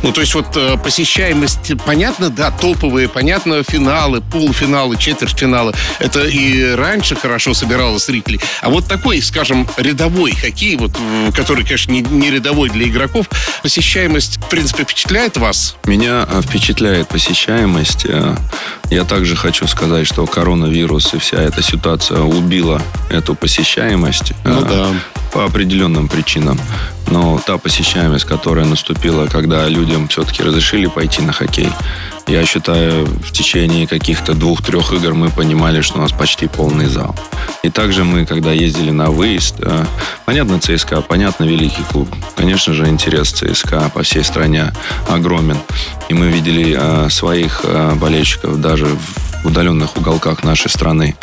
Ну, 0.03 0.13
то 0.13 0.21
есть 0.21 0.35
вот 0.35 0.55
э, 0.55 0.77
посещаемость, 0.77 1.73
понятно, 1.87 2.29
да, 2.29 2.51
топовые, 2.51 3.09
понятно, 3.09 3.63
финалы, 3.63 4.21
полуфиналы, 4.21 4.99
четвертьфиналы. 4.99 5.73
Это 5.99 6.25
и 6.27 6.75
раньше 6.75 7.17
хорошо 7.17 7.55
собирало 7.55 7.99
зрителей. 7.99 8.41
А 8.61 8.69
вот 8.69 8.87
такой, 8.87 9.23
скажем, 9.23 9.67
рядовой 9.79 10.33
хоккей, 10.33 10.77
вот, 10.77 10.93
который, 11.35 11.65
конечно, 11.65 11.93
не, 11.93 12.03
не 12.03 12.31
рядовой 12.31 12.69
для 12.69 12.87
игроков, 12.87 13.29
посещаемость, 13.63 14.37
в 14.39 14.49
принципе, 14.51 14.85
впечатляет 14.85 15.39
вас? 15.39 15.77
Меня 15.85 16.27
э, 16.29 16.43
впечатляет 16.43 17.09
посещаемость. 17.09 18.05
Э, 18.07 18.37
я 18.91 19.05
также 19.05 19.37
хочу 19.37 19.67
сказать, 19.67 20.07
что 20.07 20.27
коронавирус 20.27 21.15
и 21.15 21.19
вся 21.19 21.41
эта 21.47 21.63
ситуация 21.63 22.21
убила 22.23 22.83
эту 23.09 23.35
посещаемость. 23.35 24.33
Ну 24.45 24.63
да 24.63 24.89
по 25.37 25.45
определенным 25.45 26.09
причинам. 26.09 26.59
Но 27.11 27.39
та 27.47 27.59
посещаемость, 27.59 28.25
которая 28.25 28.65
наступила, 28.65 29.27
когда 29.27 29.69
людям 29.69 30.09
все-таки 30.09 30.43
разрешили 30.43 30.87
пойти 30.87 31.21
на 31.21 31.33
хоккей, 31.33 31.69
я 32.27 32.47
считаю, 32.47 33.05
в 33.05 33.33
течение 33.33 33.87
каких-то 33.87 34.33
двух-трех 34.33 34.95
игр 34.95 35.13
мы 35.13 35.29
понимали, 35.29 35.83
что 35.83 35.99
у 35.99 36.01
нас 36.01 36.13
почти 36.13 36.47
полный 36.47 36.87
зал. 36.87 37.15
И 37.63 37.69
также 37.69 38.03
мы, 38.05 38.25
когда 38.25 38.53
ездили 38.53 38.91
на 38.91 39.11
выезд, 39.11 39.57
э, 39.59 39.85
понятно 40.25 40.59
ЦСКА, 40.59 41.03
понятно 41.03 41.45
великий 41.45 41.83
клуб. 41.93 42.09
Конечно 42.35 42.73
же, 42.73 42.89
интерес 42.89 43.31
ЦСКА 43.31 43.91
по 43.95 44.03
всей 44.03 44.25
стране 44.25 44.73
огромен. 45.11 45.59
И 46.09 46.15
мы 46.15 46.29
видели 46.29 46.75
э, 46.79 47.11
своих 47.11 47.61
э, 47.63 47.95
болельщиков 47.95 48.59
даже 48.59 48.87
в 48.87 49.47
удаленных 49.47 49.99
уголках 49.99 50.45
нашей 50.45 50.71
страны. 50.71 51.15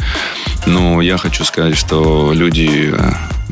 Но 0.68 1.02
я 1.02 1.18
хочу 1.18 1.44
сказать, 1.44 1.76
что 1.76 2.32
люди 2.32 2.94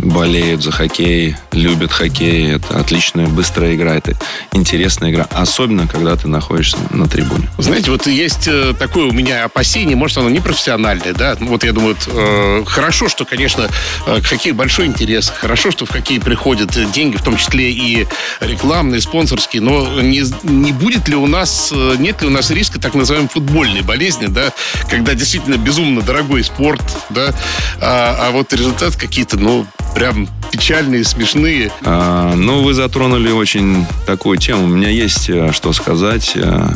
болеют 0.01 0.63
за 0.63 0.71
хоккей, 0.71 1.35
любят 1.51 1.91
хоккей. 1.91 2.55
Это 2.55 2.79
отличная, 2.79 3.27
быстрая 3.27 3.75
игра, 3.75 3.95
это 3.95 4.15
интересная 4.53 5.11
игра. 5.11 5.27
Особенно, 5.31 5.87
когда 5.87 6.15
ты 6.15 6.27
находишься 6.27 6.77
на 6.89 7.07
трибуне. 7.07 7.47
Знаете, 7.57 7.91
вот 7.91 8.07
есть 8.07 8.47
э, 8.47 8.73
такое 8.77 9.05
у 9.05 9.11
меня 9.11 9.45
опасение, 9.45 9.95
может, 9.95 10.17
оно 10.17 10.29
не 10.29 10.39
профессиональное, 10.39 11.13
да? 11.13 11.37
Вот 11.39 11.63
я 11.63 11.71
думаю, 11.71 11.95
э, 12.07 12.63
хорошо, 12.65 13.09
что, 13.09 13.25
конечно, 13.25 13.69
э, 14.07 14.21
к 14.21 14.25
хоккею 14.25 14.55
большой 14.55 14.87
интерес. 14.87 15.31
Хорошо, 15.35 15.71
что 15.71 15.85
в 15.85 15.89
хоккей 15.89 16.19
приходят 16.19 16.71
деньги, 16.91 17.17
в 17.17 17.23
том 17.23 17.37
числе 17.37 17.71
и 17.71 18.07
рекламные, 18.39 19.01
спонсорские. 19.01 19.61
Но 19.61 20.01
не, 20.01 20.23
не 20.43 20.71
будет 20.71 21.07
ли 21.07 21.15
у 21.15 21.27
нас, 21.27 21.71
нет 21.97 22.21
ли 22.21 22.27
у 22.27 22.31
нас 22.31 22.49
риска 22.49 22.79
так 22.79 22.95
называемой 22.95 23.29
футбольной 23.29 23.81
болезни, 23.81 24.27
да? 24.27 24.51
Когда 24.89 25.13
действительно 25.13 25.57
безумно 25.57 26.01
дорогой 26.01 26.43
спорт, 26.43 26.81
да? 27.09 27.33
А, 27.79 28.27
а 28.27 28.31
вот 28.31 28.53
результат 28.53 28.95
какие-то, 28.95 29.37
ну, 29.37 29.65
прям 29.95 30.27
печальные, 30.51 31.04
смешные. 31.04 31.71
А, 31.84 32.34
ну, 32.36 32.62
вы 32.62 32.73
затронули 32.73 33.32
очень 33.32 33.86
такую 34.06 34.38
тему. 34.38 34.65
У 34.65 34.67
меня 34.67 34.89
есть 34.89 35.30
э, 35.30 35.51
что 35.51 35.73
сказать, 35.73 36.34
э, 36.36 36.67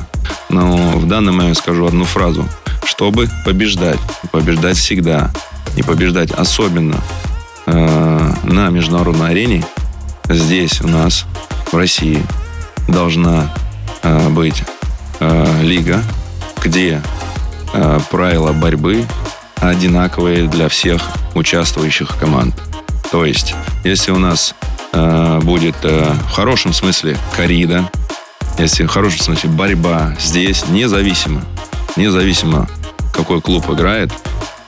но 0.49 0.75
в 0.75 1.07
данный 1.07 1.33
момент 1.33 1.57
скажу 1.57 1.85
одну 1.85 2.05
фразу. 2.05 2.45
Чтобы 2.85 3.27
побеждать, 3.45 3.99
побеждать 4.31 4.77
всегда, 4.77 5.31
и 5.75 5.83
побеждать 5.83 6.31
особенно 6.31 7.01
э, 7.65 8.33
на 8.43 8.69
международной 8.69 9.31
арене, 9.31 9.65
здесь 10.29 10.81
у 10.81 10.87
нас 10.87 11.25
в 11.71 11.75
России 11.75 12.23
должна 12.87 13.53
э, 14.03 14.29
быть 14.29 14.63
э, 15.19 15.61
лига, 15.61 16.01
где 16.63 17.01
э, 17.73 17.99
правила 18.09 18.53
борьбы 18.53 19.05
одинаковые 19.61 20.47
для 20.47 20.69
всех 20.69 21.01
участвующих 21.33 22.17
команд. 22.17 22.55
То 23.11 23.25
есть, 23.25 23.55
если 23.83 24.11
у 24.11 24.17
нас 24.17 24.55
э, 24.93 25.39
будет 25.43 25.75
э, 25.83 26.13
в 26.27 26.31
хорошем 26.31 26.73
смысле 26.73 27.17
корида, 27.35 27.89
если 28.57 28.85
в 28.85 28.89
хорошем 28.89 29.19
смысле 29.21 29.49
борьба 29.51 30.15
здесь, 30.19 30.67
независимо, 30.67 31.41
независимо, 31.95 32.67
какой 33.13 33.41
клуб 33.41 33.69
играет, 33.69 34.11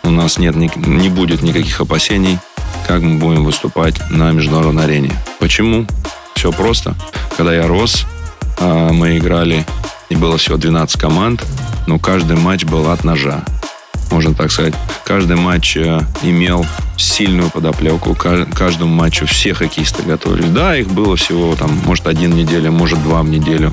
у 0.03 0.09
нас 0.09 0.37
нет, 0.37 0.55
не, 0.55 0.71
не 0.75 1.09
будет 1.09 1.41
никаких 1.41 1.81
опасений, 1.81 2.39
как 2.87 3.01
мы 3.01 3.19
будем 3.19 3.43
выступать 3.43 3.95
на 4.09 4.31
международной 4.31 4.85
арене. 4.85 5.11
Почему? 5.39 5.85
Все 6.35 6.51
просто. 6.51 6.95
Когда 7.35 7.53
я 7.53 7.67
рос, 7.67 8.05
э, 8.59 8.89
мы 8.91 9.17
играли, 9.17 9.65
и 10.09 10.15
было 10.15 10.37
всего 10.37 10.57
12 10.57 10.99
команд, 10.99 11.43
но 11.87 11.99
каждый 11.99 12.37
матч 12.37 12.63
был 12.63 12.89
от 12.89 13.03
ножа 13.03 13.43
можно 14.11 14.33
так 14.33 14.51
сказать. 14.51 14.73
Каждый 15.05 15.37
матч 15.37 15.77
э, 15.77 16.01
имел 16.23 16.65
сильную 16.97 17.49
подоплеку. 17.49 18.15
Каждому 18.15 18.93
матчу 18.93 19.25
все 19.25 19.53
хоккеисты 19.53 20.03
готовились. 20.03 20.49
Да, 20.49 20.75
их 20.75 20.87
было 20.87 21.15
всего, 21.15 21.55
там, 21.55 21.71
может, 21.85 22.07
один 22.07 22.35
неделю, 22.35 22.71
может, 22.71 23.01
два 23.03 23.21
в 23.21 23.29
неделю. 23.29 23.71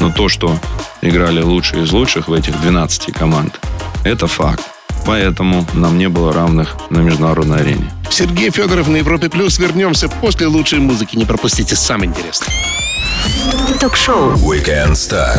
Но 0.00 0.10
то, 0.10 0.28
что 0.28 0.58
играли 1.02 1.40
лучшие 1.40 1.84
из 1.84 1.92
лучших 1.92 2.28
в 2.28 2.32
этих 2.32 2.60
12 2.60 3.12
команд, 3.12 3.60
это 4.04 4.26
факт. 4.26 4.62
Поэтому 5.06 5.64
нам 5.72 5.98
не 5.98 6.08
было 6.08 6.32
равных 6.32 6.76
на 6.90 6.98
международной 6.98 7.60
арене. 7.60 7.90
Сергей 8.10 8.50
Федоров 8.50 8.88
на 8.88 8.96
Европе 8.96 9.28
Плюс. 9.28 9.58
Вернемся 9.58 10.08
после 10.08 10.46
лучшей 10.46 10.80
музыки. 10.80 11.16
Не 11.16 11.24
пропустите 11.24 11.76
самое 11.76 12.10
интересное. 12.10 12.52
Ток-шоу 13.80 14.32
Weekend 14.34 14.92
Star. 14.92 15.38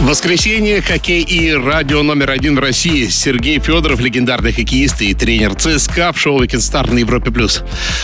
Воскресенье, 0.00 0.82
хоккей 0.82 1.22
и 1.22 1.52
радио 1.52 2.02
номер 2.02 2.32
один 2.32 2.56
в 2.56 2.58
России. 2.58 3.06
Сергей 3.06 3.58
Федоров, 3.60 4.00
легендарный 4.00 4.52
хоккеист 4.52 5.00
и 5.00 5.14
тренер 5.14 5.54
ЦСКА 5.54 6.12
в 6.12 6.20
шоу 6.20 6.42
«Weekend 6.42 6.58
Star» 6.58 6.92
на 6.92 6.98
Европе+. 6.98 7.30
плюс. 7.30 7.62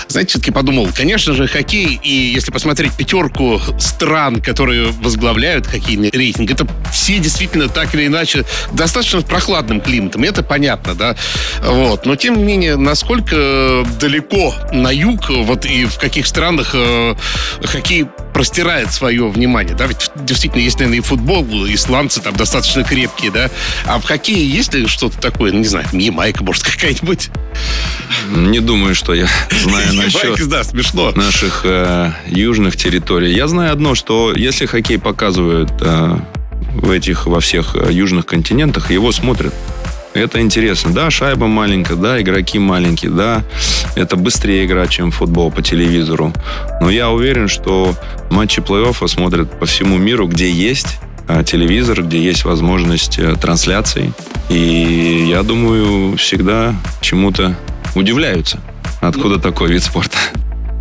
Знаете, 0.09 0.31
все-таки 0.31 0.51
подумал, 0.53 0.89
конечно 0.95 1.35
же, 1.35 1.47
хоккей, 1.47 2.01
и 2.03 2.11
если 2.11 2.53
посмотреть 2.53 2.93
пятерку 2.93 3.61
стран, 3.79 4.41
которые 4.41 4.93
возглавляют 5.03 5.67
хоккейный 5.67 6.11
рейтинг, 6.11 6.51
это 6.51 6.67
все 6.93 7.19
действительно 7.19 7.69
так 7.69 7.95
или 7.95 8.07
иначе 8.07 8.45
достаточно 8.73 9.21
прохладным 9.23 9.81
климатом, 9.81 10.23
это 10.23 10.43
понятно, 10.43 10.95
да? 10.95 11.17
Вот. 11.63 12.07
Но, 12.07 12.17
тем 12.17 12.37
не 12.39 12.45
менее, 12.45 12.77
насколько 12.77 13.85
далеко 14.01 14.55
на 14.73 14.91
юг, 14.91 15.29
вот 15.29 15.67
и 15.67 15.85
в 15.85 15.99
каких 15.99 16.27
странах 16.27 16.71
э, 16.73 17.15
хоккей 17.65 18.07
простирает 18.33 18.93
свое 18.93 19.29
внимание, 19.29 19.75
да, 19.75 19.87
ведь 19.87 20.11
действительно 20.17 20.61
есть, 20.61 20.79
наверное, 20.79 20.99
и 20.99 21.03
футбол, 21.03 21.45
исландцы 21.67 22.21
там 22.21 22.35
достаточно 22.35 22.85
крепкие, 22.85 23.31
да, 23.31 23.51
а 23.85 23.99
в 23.99 24.05
хоккее 24.05 24.49
есть 24.49 24.75
ли 24.75 24.87
что-то 24.87 25.19
такое, 25.19 25.53
ну, 25.53 25.59
не 25.59 25.65
знаю, 25.65 25.87
Ямайка, 25.93 26.45
может, 26.45 26.63
какая-нибудь? 26.63 27.31
Не 28.31 28.61
думаю, 28.61 28.95
что 28.95 29.15
я 29.15 29.27
знаю 29.51 29.95
насчет 29.95 30.49
да, 30.49 30.65
смешно. 30.65 31.13
наших 31.13 31.63
э, 31.65 32.13
южных 32.27 32.77
территорий. 32.77 33.33
Я 33.33 33.49
знаю 33.49 33.73
одно, 33.73 33.95
что 33.95 34.33
если 34.35 34.67
хоккей 34.67 34.99
показывают 34.99 35.71
э, 35.81 36.19
в 36.75 36.91
этих, 36.91 37.27
во 37.27 37.41
всех 37.41 37.77
э, 37.77 37.93
южных 37.93 38.27
континентах, 38.27 38.91
его 38.91 39.13
смотрят. 39.13 39.55
Это 40.13 40.41
интересно. 40.41 40.93
Да, 40.93 41.11
шайба 41.11 41.47
маленькая, 41.47 41.97
да, 41.97 42.21
игроки 42.21 42.59
маленькие, 42.59 43.13
да, 43.13 43.45
это 43.95 44.17
быстрее 44.17 44.67
игра, 44.67 44.87
чем 44.87 45.11
футбол 45.11 45.51
по 45.51 45.63
телевизору. 45.63 46.33
Но 46.81 46.91
я 46.91 47.11
уверен, 47.11 47.49
что 47.49 47.95
матчи 48.31 48.61
плей-оффа 48.61 49.09
смотрят 49.09 49.59
по 49.59 49.67
всему 49.67 49.99
миру, 49.99 50.27
где 50.27 50.51
есть 50.51 50.99
а, 51.29 51.45
телевизор, 51.45 52.03
где 52.03 52.23
есть 52.23 52.45
возможность 52.45 53.19
э, 53.19 53.37
трансляций. 53.37 54.13
И 54.49 55.27
я 55.29 55.43
думаю, 55.43 56.17
всегда 56.17 56.75
чему-то 57.01 57.57
удивляются. 57.95 58.61
Откуда 59.01 59.39
такой 59.39 59.73
вид 59.73 59.83
спорта? 59.83 60.17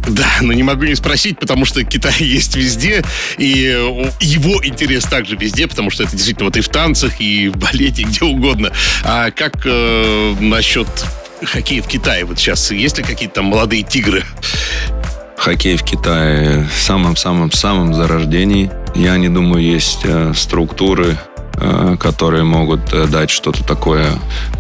Да, 0.08 0.28
но 0.42 0.54
не 0.54 0.64
могу 0.64 0.86
не 0.86 0.96
спросить, 0.96 1.40
потому 1.40 1.66
что 1.66 1.84
Китай 1.84 2.16
есть 2.20 2.56
везде, 2.56 3.04
и 3.38 3.78
его 4.20 4.66
интерес 4.66 5.04
также 5.04 5.36
везде, 5.36 5.68
потому 5.68 5.92
что 5.92 6.04
это 6.04 6.14
действительно 6.14 6.46
вот 6.46 6.58
и 6.58 6.62
в 6.62 6.70
танцах, 6.70 7.22
и 7.22 7.50
в 7.50 7.58
балете, 7.58 8.04
где 8.04 8.26
угодно. 8.26 8.72
А 9.04 9.32
как 9.32 9.62
э, 9.66 10.36
насчет 10.40 10.88
хоккея 11.44 11.82
в 11.82 11.88
Китае? 11.88 12.26
Вот 12.26 12.40
сейчас 12.40 12.72
есть 12.72 12.98
ли 12.98 13.04
какие-то 13.04 13.36
там 13.36 13.46
молодые 13.46 13.84
тигры? 13.84 14.24
Хоккей 15.38 15.78
в 15.78 15.84
Китае 15.84 16.68
в 16.74 16.82
самом-самом-самом 16.82 17.94
зарождении. 17.94 18.72
Я 18.96 19.18
не 19.18 19.30
думаю, 19.30 19.64
есть 19.64 20.02
э, 20.04 20.34
структуры, 20.36 21.18
Э, 21.62 21.98
которые 22.00 22.46
могут 22.46 22.94
э, 22.94 23.06
дать 23.08 23.30
что-то 23.30 23.66
такое 23.66 24.08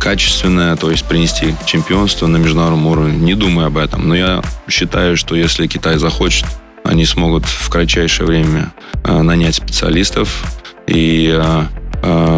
качественное, 0.01 0.75
то 0.75 0.91
есть 0.91 1.05
принести 1.05 1.55
чемпионство 1.65 2.27
на 2.27 2.35
международном 2.35 2.87
уровне. 2.87 3.17
Не 3.17 3.35
думаю 3.35 3.67
об 3.67 3.77
этом, 3.77 4.09
но 4.09 4.15
я 4.15 4.41
считаю, 4.67 5.15
что 5.15 5.33
если 5.33 5.67
Китай 5.67 5.97
захочет, 5.97 6.45
они 6.83 7.05
смогут 7.05 7.45
в 7.45 7.69
кратчайшее 7.69 8.27
время 8.27 8.73
нанять 9.05 9.55
специалистов 9.55 10.43
и 10.87 11.39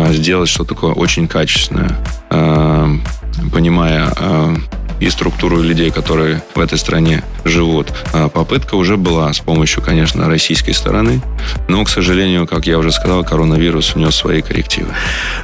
сделать 0.10 0.50
что-то 0.50 0.76
такое 0.76 0.94
очень 0.94 1.28
качественное, 1.28 1.96
понимая 3.52 4.12
и 5.02 5.10
структуру 5.10 5.62
людей, 5.62 5.92
которые 5.92 6.42
в 6.56 6.60
этой 6.60 6.78
стране 6.78 7.24
живут. 7.44 7.92
А 8.14 8.30
попытка 8.30 8.76
уже 8.76 8.98
была 8.98 9.34
с 9.34 9.40
помощью, 9.40 9.82
конечно, 9.82 10.28
российской 10.28 10.72
стороны, 10.72 11.22
но, 11.68 11.84
к 11.84 11.90
сожалению, 11.90 12.48
как 12.48 12.68
я 12.68 12.78
уже 12.78 12.92
сказал, 12.92 13.24
коронавирус 13.24 13.96
внес 13.96 14.16
свои 14.16 14.42
коррективы. 14.42 14.94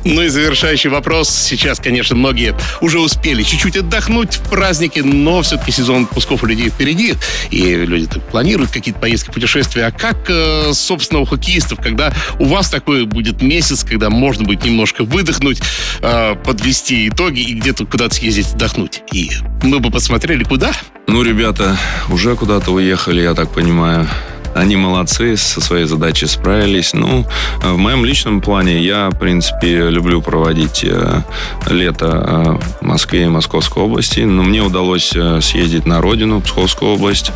Ну 0.05 0.21
и 0.21 0.27
завершающий 0.27 0.89
вопрос. 0.89 1.29
Сейчас, 1.29 1.79
конечно, 1.79 2.15
многие 2.15 2.55
уже 2.81 2.99
успели 2.99 3.43
чуть-чуть 3.43 3.77
отдохнуть 3.77 4.35
в 4.35 4.49
празднике, 4.49 5.03
но 5.03 5.41
все-таки 5.41 5.71
сезон 5.71 6.03
отпусков 6.03 6.43
у 6.43 6.45
людей 6.45 6.69
впереди, 6.69 7.15
и 7.49 7.73
люди 7.73 8.07
планируют 8.31 8.71
какие-то 8.71 8.99
поездки, 8.99 9.31
путешествия. 9.31 9.85
А 9.85 9.91
как, 9.91 10.29
э, 10.29 10.71
собственно, 10.73 11.21
у 11.21 11.25
хоккеистов, 11.25 11.79
когда 11.81 12.13
у 12.39 12.45
вас 12.45 12.69
такой 12.69 13.05
будет 13.05 13.41
месяц, 13.41 13.83
когда 13.83 14.11
можно 14.11 14.43
будет 14.43 14.63
немножко 14.63 15.03
выдохнуть, 15.03 15.61
э, 16.01 16.35
подвести 16.45 17.09
итоги 17.09 17.39
и 17.39 17.53
где-то 17.53 17.85
куда-то 17.85 18.13
съездить 18.13 18.53
отдохнуть? 18.53 19.01
И 19.11 19.31
мы 19.63 19.79
бы 19.79 19.91
посмотрели, 19.91 20.43
куда? 20.43 20.71
Ну, 21.07 21.23
ребята 21.23 21.77
уже 22.09 22.35
куда-то 22.35 22.71
уехали, 22.71 23.21
я 23.21 23.33
так 23.33 23.49
понимаю. 23.51 24.07
Они 24.55 24.75
молодцы, 24.75 25.37
со 25.37 25.61
своей 25.61 25.85
задачей 25.85 26.25
справились. 26.25 26.93
Ну, 26.93 27.25
в 27.61 27.77
моем 27.77 28.03
личном 28.03 28.41
плане 28.41 28.81
я, 28.81 29.09
в 29.09 29.19
принципе, 29.19 29.89
люблю 29.89 30.21
проводить 30.21 30.83
э, 30.83 31.21
лето 31.69 32.07
э, 32.07 32.57
в 32.81 32.81
Москве 32.81 33.25
и 33.25 33.27
Московской 33.27 33.83
области. 33.83 34.21
Но 34.21 34.41
мне 34.41 34.63
удалось 34.63 35.11
э, 35.15 35.41
съездить 35.41 35.85
на 35.85 36.01
родину, 36.01 36.41
Псковскую 36.41 36.93
область, 36.93 37.31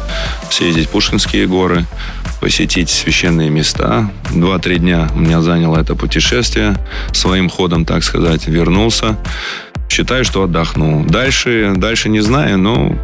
съездить 0.50 0.88
в 0.88 0.89
Пушкинские 0.89 1.45
горы, 1.45 1.86
посетить 2.39 2.89
священные 2.89 3.52
места. 3.52 4.10
Два-три 4.32 4.80
дня 4.80 5.08
у 5.13 5.19
меня 5.19 5.41
заняло 5.41 5.78
это 5.78 5.95
путешествие. 5.95 6.76
Своим 7.13 7.50
ходом, 7.50 7.86
так 7.86 8.04
сказать, 8.04 8.47
вернулся 8.47 9.15
считаю, 9.91 10.23
что 10.23 10.43
отдохну. 10.43 11.06
Дальше, 11.06 11.73
дальше 11.75 12.10
не 12.10 12.21
знаю, 12.21 12.58
но 12.58 12.97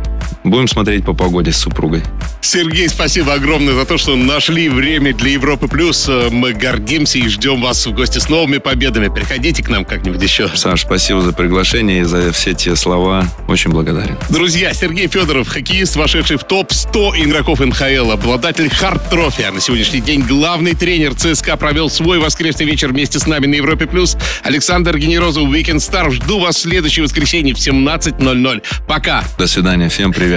Будем 0.49 0.67
смотреть 0.67 1.03
по 1.03 1.13
погоде 1.13 1.51
с 1.51 1.57
супругой. 1.57 2.03
Сергей, 2.41 2.87
спасибо 2.87 3.33
огромное 3.33 3.73
за 3.73 3.85
то, 3.85 3.97
что 3.97 4.15
нашли 4.15 4.69
время 4.69 5.13
для 5.13 5.31
Европы 5.31 5.67
Плюс. 5.67 6.09
Мы 6.31 6.53
гордимся 6.53 7.17
и 7.17 7.27
ждем 7.27 7.61
вас 7.61 7.85
в 7.85 7.93
гости 7.93 8.19
с 8.19 8.29
новыми 8.29 8.59
победами. 8.59 9.09
Приходите 9.09 9.61
к 9.61 9.69
нам 9.69 9.83
как-нибудь 9.83 10.21
еще. 10.23 10.47
Саш, 10.55 10.83
спасибо 10.83 11.21
за 11.21 11.33
приглашение 11.33 12.01
и 12.01 12.03
за 12.03 12.31
все 12.31 12.53
те 12.53 12.75
слова. 12.75 13.27
Очень 13.49 13.71
благодарен. 13.71 14.17
Друзья, 14.29 14.73
Сергей 14.73 15.07
Федоров, 15.07 15.49
хоккеист, 15.49 15.97
вошедший 15.97 16.37
в 16.37 16.43
топ-100 16.45 17.23
игроков 17.25 17.59
НХЛ, 17.59 18.11
обладатель 18.11 18.69
Hart 18.69 18.96
Trophy. 18.96 19.41
А 19.41 19.51
на 19.51 19.59
сегодняшний 19.59 19.99
день 19.99 20.21
главный 20.21 20.73
тренер 20.73 21.15
ЦСКА 21.15 21.57
провел 21.57 21.89
свой 21.89 22.19
воскресный 22.19 22.65
вечер 22.65 22.93
вместе 22.93 23.19
с 23.19 23.27
нами 23.27 23.47
на 23.47 23.55
Европе 23.55 23.87
Плюс. 23.87 24.15
Александр 24.43 24.97
Генерозов, 24.97 25.43
Weekend 25.49 25.77
Star. 25.77 26.11
Жду 26.11 26.39
вас 26.39 26.55
в 26.55 26.59
следующее 26.61 27.03
воскресенье 27.03 27.53
в 27.53 27.57
17.00. 27.57 28.63
Пока. 28.87 29.25
До 29.37 29.47
свидания. 29.47 29.89
Всем 29.89 30.13
привет 30.13 30.36